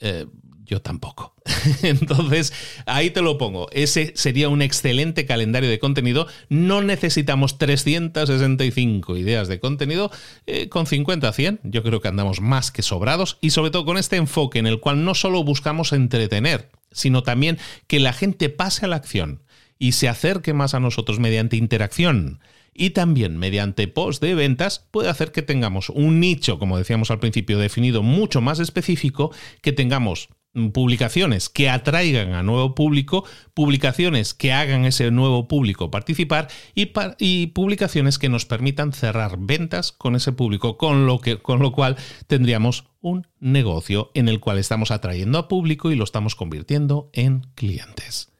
Eh, 0.00 0.24
yo 0.68 0.80
tampoco. 0.80 1.34
Entonces, 1.82 2.52
ahí 2.86 3.10
te 3.10 3.22
lo 3.22 3.38
pongo. 3.38 3.68
Ese 3.72 4.12
sería 4.14 4.48
un 4.48 4.62
excelente 4.62 5.26
calendario 5.26 5.68
de 5.68 5.78
contenido. 5.78 6.28
No 6.48 6.82
necesitamos 6.82 7.58
365 7.58 9.16
ideas 9.16 9.48
de 9.48 9.58
contenido. 9.58 10.10
Eh, 10.46 10.68
con 10.68 10.86
50 10.86 11.26
a 11.26 11.32
100, 11.32 11.60
yo 11.64 11.82
creo 11.82 12.00
que 12.00 12.08
andamos 12.08 12.40
más 12.40 12.70
que 12.70 12.82
sobrados. 12.82 13.38
Y 13.40 13.50
sobre 13.50 13.70
todo 13.70 13.84
con 13.84 13.98
este 13.98 14.16
enfoque 14.16 14.58
en 14.58 14.66
el 14.66 14.78
cual 14.78 15.04
no 15.04 15.14
solo 15.14 15.42
buscamos 15.42 15.92
entretener, 15.92 16.70
sino 16.92 17.22
también 17.22 17.58
que 17.86 17.98
la 17.98 18.12
gente 18.12 18.50
pase 18.50 18.84
a 18.84 18.88
la 18.88 18.96
acción 18.96 19.42
y 19.78 19.92
se 19.92 20.08
acerque 20.08 20.52
más 20.52 20.74
a 20.74 20.80
nosotros 20.80 21.18
mediante 21.18 21.56
interacción 21.56 22.40
y 22.78 22.90
también 22.90 23.36
mediante 23.36 23.88
post 23.88 24.22
de 24.22 24.34
ventas 24.34 24.86
puede 24.92 25.08
hacer 25.08 25.32
que 25.32 25.42
tengamos 25.42 25.90
un 25.90 26.20
nicho, 26.20 26.60
como 26.60 26.78
decíamos 26.78 27.10
al 27.10 27.18
principio, 27.18 27.58
definido 27.58 28.04
mucho 28.04 28.40
más 28.40 28.60
específico, 28.60 29.32
que 29.60 29.72
tengamos 29.72 30.28
publicaciones 30.72 31.48
que 31.48 31.70
atraigan 31.70 32.32
a 32.34 32.42
nuevo 32.42 32.74
público, 32.74 33.24
publicaciones 33.54 34.34
que 34.34 34.52
hagan 34.52 34.84
ese 34.84 35.10
nuevo 35.10 35.46
público 35.48 35.90
participar 35.90 36.48
y, 36.74 37.46
publicaciones 37.48 38.18
que 38.18 38.28
nos 38.28 38.46
permitan 38.46 38.92
cerrar 38.92 39.36
ventas 39.38 39.92
con 39.92 40.16
ese 40.16 40.32
público, 40.32 40.76
con 40.76 41.06
lo, 41.06 41.20
que, 41.20 41.38
con 41.38 41.60
lo 41.60 41.72
cual 41.72 41.96
tendríamos 42.26 42.84
un 43.00 43.26
negocio 43.38 44.10
en 44.14 44.28
el 44.28 44.40
cual 44.40 44.58
estamos 44.58 44.90
atrayendo 44.90 45.38
a 45.38 45.48
público 45.48 45.90
y 45.90 45.96
lo 45.96 46.04
estamos 46.04 46.34
convirtiendo 46.34 47.10
en 47.12 47.46
clientes. 47.54 48.32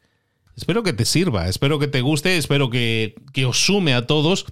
Espero 0.55 0.83
que 0.83 0.93
te 0.93 1.05
sirva, 1.05 1.47
espero 1.47 1.79
que 1.79 1.87
te 1.87 2.01
guste, 2.01 2.37
espero 2.37 2.69
que, 2.69 3.15
que 3.33 3.45
os 3.45 3.65
sume 3.65 3.93
a 3.93 4.07
todos 4.07 4.45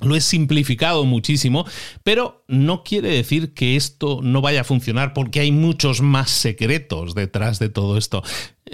lo 0.00 0.16
he 0.16 0.20
simplificado 0.20 1.04
muchísimo, 1.04 1.64
pero 2.02 2.44
no 2.48 2.82
quiere 2.82 3.10
decir 3.10 3.54
que 3.54 3.76
esto 3.76 4.20
no 4.22 4.40
vaya 4.40 4.62
a 4.62 4.64
funcionar 4.64 5.12
porque 5.14 5.40
hay 5.40 5.52
muchos 5.52 6.00
más 6.00 6.30
secretos 6.30 7.14
detrás 7.14 7.58
de 7.58 7.68
todo 7.68 7.96
esto. 7.96 8.22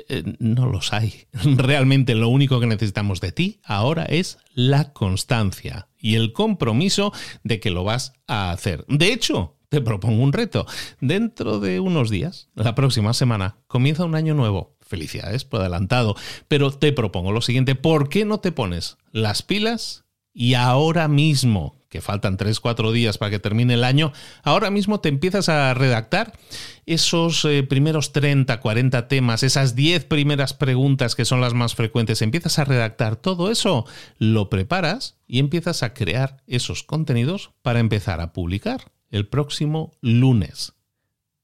Eh, 0.08 0.22
no 0.38 0.66
los 0.66 0.92
hay. 0.92 1.26
Realmente 1.44 2.14
lo 2.14 2.28
único 2.28 2.60
que 2.60 2.66
necesitamos 2.66 3.20
de 3.20 3.32
ti 3.32 3.60
ahora 3.64 4.04
es 4.04 4.38
la 4.54 4.92
constancia 4.92 5.88
y 5.98 6.14
el 6.14 6.32
compromiso 6.32 7.12
de 7.42 7.60
que 7.60 7.70
lo 7.70 7.84
vas 7.84 8.12
a 8.26 8.50
hacer. 8.50 8.84
De 8.88 9.12
hecho, 9.12 9.56
te 9.68 9.80
propongo 9.80 10.22
un 10.22 10.32
reto. 10.32 10.66
Dentro 11.00 11.60
de 11.60 11.80
unos 11.80 12.10
días, 12.10 12.48
la 12.54 12.74
próxima 12.74 13.12
semana, 13.12 13.58
comienza 13.66 14.04
un 14.04 14.14
año 14.14 14.34
nuevo. 14.34 14.76
Felicidades 14.80 15.44
por 15.44 15.60
adelantado. 15.60 16.16
Pero 16.48 16.70
te 16.70 16.92
propongo 16.92 17.32
lo 17.32 17.42
siguiente, 17.42 17.74
¿por 17.74 18.08
qué 18.08 18.24
no 18.24 18.40
te 18.40 18.52
pones 18.52 18.96
las 19.12 19.42
pilas 19.42 20.06
y 20.38 20.54
ahora 20.54 21.08
mismo, 21.08 21.74
que 21.88 22.00
faltan 22.00 22.36
3-4 22.38 22.92
días 22.92 23.18
para 23.18 23.32
que 23.32 23.40
termine 23.40 23.74
el 23.74 23.82
año, 23.82 24.12
ahora 24.44 24.70
mismo 24.70 25.00
te 25.00 25.08
empiezas 25.08 25.48
a 25.48 25.74
redactar 25.74 26.38
esos 26.86 27.44
eh, 27.44 27.64
primeros 27.64 28.12
30, 28.12 28.60
40 28.60 29.08
temas, 29.08 29.42
esas 29.42 29.74
10 29.74 30.04
primeras 30.04 30.54
preguntas 30.54 31.16
que 31.16 31.24
son 31.24 31.40
las 31.40 31.54
más 31.54 31.74
frecuentes, 31.74 32.22
empiezas 32.22 32.60
a 32.60 32.64
redactar 32.64 33.16
todo 33.16 33.50
eso, 33.50 33.84
lo 34.18 34.48
preparas 34.48 35.16
y 35.26 35.40
empiezas 35.40 35.82
a 35.82 35.92
crear 35.92 36.36
esos 36.46 36.84
contenidos 36.84 37.50
para 37.62 37.80
empezar 37.80 38.20
a 38.20 38.32
publicar 38.32 38.92
el 39.10 39.26
próximo 39.26 39.90
lunes. 40.00 40.74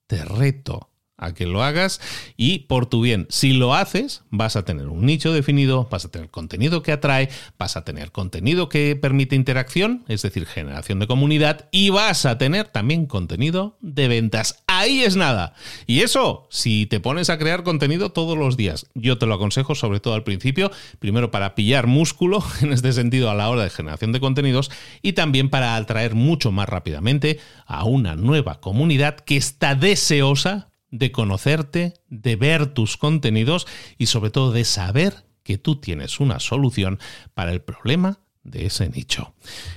Te 0.07 0.25
reto 0.25 0.94
a 1.17 1.33
que 1.33 1.47
lo 1.47 1.63
hagas 1.63 2.01
y 2.37 2.61
por 2.61 2.87
tu 2.87 3.01
bien. 3.01 3.27
Si 3.31 3.53
lo 3.53 3.75
haces, 3.75 4.23
vas 4.31 4.57
a 4.57 4.65
tener 4.65 4.89
un 4.89 5.07
nicho 5.07 5.33
definido, 5.33 5.89
vas 5.91 6.05
a 6.05 6.11
tener 6.11 6.31
contenido 6.31 6.83
que 6.83 6.93
atrae, 6.93 7.29
vas 7.59 7.77
a 7.77 7.85
tener 7.85 8.11
contenido 8.11 8.69
que 8.69 8.97
permite 8.97 9.37
interacción, 9.37 10.05
es 10.09 10.23
decir, 10.23 10.47
generación 10.47 10.99
de 10.99 11.07
comunidad 11.07 11.69
y 11.71 11.91
vas 11.91 12.27
a 12.27 12.39
tener 12.39 12.69
también 12.69 13.07
contenido 13.07 13.79
de 13.81 14.09
ventas. 14.09 14.63
Ahí 14.67 15.03
es 15.03 15.17
nada. 15.17 15.55
Y 15.87 16.01
eso, 16.01 16.49
si 16.51 16.87
te 16.87 17.01
pones 17.01 17.31
a 17.31 17.39
crear 17.39 17.63
contenido 17.63 18.11
todos 18.11 18.37
los 18.37 18.57
días, 18.57 18.87
yo 18.95 19.19
te 19.19 19.27
lo 19.27 19.35
aconsejo 19.35 19.75
sobre 19.75 20.01
todo 20.01 20.15
al 20.15 20.25
principio, 20.25 20.71
primero 20.99 21.31
para 21.31 21.55
pillar 21.55 21.87
músculo 21.87 22.43
en 22.61 22.73
este 22.73 22.93
sentido 22.93 23.31
a 23.31 23.35
la 23.35 23.49
hora 23.49 23.63
de 23.63 23.71
generación 23.71 24.13
de 24.13 24.21
contenidos 24.21 24.71
y 25.03 25.13
también 25.13 25.49
para 25.49 25.77
atraer 25.77 26.15
mucho 26.15 26.51
más 26.51 26.69
rápidamente 26.69 27.39
a 27.67 27.85
una 27.85 28.17
nueva 28.17 28.61
comunidad 28.61 29.17
que 29.17 29.37
está 29.37 29.75
deseosa 29.75 30.74
de 30.95 31.11
conocerte, 31.11 31.95
de 32.09 32.37
ver 32.37 32.67
tus 32.67 32.97
contenidos 32.97 33.67
y 33.99 34.07
sobre 34.07 34.31
todo 34.31 34.53
de 34.53 34.65
saber 34.65 35.25
que 35.43 35.59
tú 35.59 35.77
tienes 35.77 36.21
una 36.21 36.39
solución 36.39 37.01
para 37.35 37.53
el 37.53 37.61
problema 37.61 38.21
de 38.45 38.67
ese 38.67 38.89
nicho. 38.89 39.35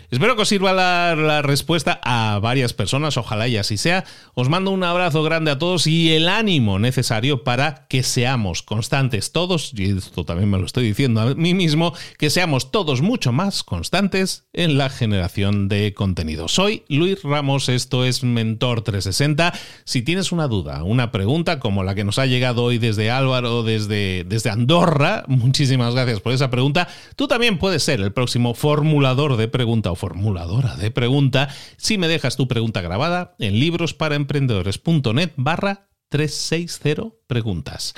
Espero 0.09 0.37
que 0.37 0.43
os 0.43 0.47
sirva 0.47 0.71
la, 0.71 1.41
respuesta 1.41 1.99
a 2.01 2.39
varias 2.39 2.71
personas, 2.71 3.17
ojalá 3.17 3.49
y 3.49 3.57
así 3.57 3.75
sea. 3.75 4.05
Os 4.35 4.47
mando 4.47 4.71
un 4.71 4.85
abrazo 4.85 5.21
grande 5.21 5.51
a 5.51 5.59
todos 5.59 5.85
y 5.85 6.13
el 6.13 6.29
ánimo 6.29 6.79
necesario 6.79 7.43
para 7.43 7.87
que 7.89 8.03
seamos 8.03 8.63
constantes 8.63 9.33
todos, 9.33 9.73
y 9.75 9.97
esto 9.97 10.23
también 10.23 10.49
me 10.49 10.59
lo 10.59 10.65
estoy 10.65 10.85
diciendo 10.85 11.19
a 11.19 11.35
mí 11.35 11.53
mismo, 11.53 11.93
que 12.17 12.29
seamos 12.29 12.71
todos 12.71 13.01
mucho 13.01 13.33
más 13.33 13.63
constantes 13.63 14.45
en 14.53 14.77
la 14.77 14.89
generación 14.89 15.67
de 15.67 15.93
contenido. 15.93 16.47
Soy 16.47 16.85
Luis 16.87 17.21
Ramos, 17.23 17.67
esto 17.67 18.05
es 18.05 18.23
Mentor 18.23 18.83
360. 18.83 19.53
Si 19.83 20.03
tienes 20.03 20.31
una 20.31 20.47
duda, 20.47 20.83
una 20.83 21.11
pregunta 21.11 21.59
como 21.59 21.83
la 21.83 21.95
que 21.95 22.05
nos 22.05 22.17
ha 22.17 22.27
llegado 22.27 22.63
hoy 22.63 22.77
desde 22.77 23.11
Álvaro, 23.11 23.61
desde, 23.61 24.23
desde 24.23 24.51
Andorra, 24.51 25.25
muchísimas 25.27 25.93
gracias 25.93 26.21
por 26.21 26.31
esa 26.31 26.49
pregunta, 26.49 26.87
tú 27.17 27.27
también 27.27 27.57
puedes 27.59 27.83
ser 27.83 27.99
el 27.99 28.13
próximo 28.13 28.53
formulador 28.53 29.35
de 29.35 29.49
pregunta 29.49 29.91
formuladora 29.97 30.75
de 30.75 30.91
pregunta 30.91 31.49
si 31.77 31.97
me 31.97 32.07
dejas 32.07 32.37
tu 32.37 32.47
pregunta 32.47 32.81
grabada 32.81 33.35
en 33.39 33.59
librosparaemprendedores.net 33.59 35.33
barra 35.35 35.89
360 36.09 37.03
preguntas. 37.27 37.93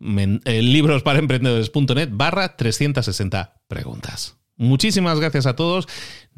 En 0.00 0.40
librosparaemprendedores.net 0.44 2.08
barra 2.12 2.56
360 2.56 3.62
preguntas. 3.68 4.36
Muchísimas 4.56 5.20
gracias 5.20 5.46
a 5.46 5.54
todos 5.54 5.86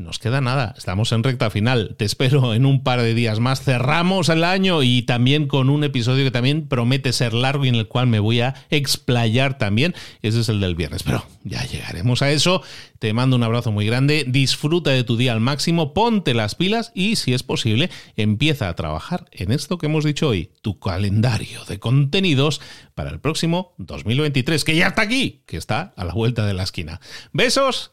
nos 0.00 0.18
queda 0.18 0.40
nada, 0.40 0.74
estamos 0.76 1.12
en 1.12 1.22
recta 1.22 1.50
final. 1.50 1.94
Te 1.96 2.04
espero 2.04 2.54
en 2.54 2.66
un 2.66 2.82
par 2.82 3.00
de 3.00 3.14
días 3.14 3.38
más. 3.38 3.62
Cerramos 3.62 4.28
el 4.28 4.44
año 4.44 4.82
y 4.82 5.02
también 5.02 5.46
con 5.46 5.68
un 5.70 5.84
episodio 5.84 6.24
que 6.24 6.30
también 6.30 6.66
promete 6.66 7.12
ser 7.12 7.34
largo 7.34 7.64
y 7.64 7.68
en 7.68 7.74
el 7.74 7.86
cual 7.86 8.06
me 8.06 8.18
voy 8.18 8.40
a 8.40 8.54
explayar 8.70 9.58
también. 9.58 9.94
Ese 10.22 10.40
es 10.40 10.48
el 10.48 10.60
del 10.60 10.74
viernes, 10.74 11.02
pero 11.02 11.24
ya 11.44 11.64
llegaremos 11.64 12.22
a 12.22 12.30
eso. 12.30 12.62
Te 12.98 13.12
mando 13.12 13.36
un 13.36 13.42
abrazo 13.42 13.72
muy 13.72 13.86
grande. 13.86 14.24
Disfruta 14.26 14.90
de 14.90 15.04
tu 15.04 15.16
día 15.16 15.32
al 15.32 15.40
máximo, 15.40 15.92
ponte 15.92 16.34
las 16.34 16.54
pilas 16.54 16.92
y, 16.94 17.16
si 17.16 17.34
es 17.34 17.42
posible, 17.42 17.90
empieza 18.16 18.68
a 18.68 18.74
trabajar 18.74 19.26
en 19.32 19.52
esto 19.52 19.78
que 19.78 19.86
hemos 19.86 20.04
dicho 20.04 20.28
hoy, 20.28 20.50
tu 20.62 20.78
calendario 20.78 21.64
de 21.66 21.78
contenidos 21.78 22.60
para 22.94 23.10
el 23.10 23.20
próximo 23.20 23.74
2023, 23.78 24.64
que 24.64 24.76
ya 24.76 24.88
está 24.88 25.02
aquí, 25.02 25.42
que 25.46 25.56
está 25.56 25.92
a 25.96 26.04
la 26.04 26.14
vuelta 26.14 26.46
de 26.46 26.54
la 26.54 26.62
esquina. 26.62 27.00
Besos 27.32 27.92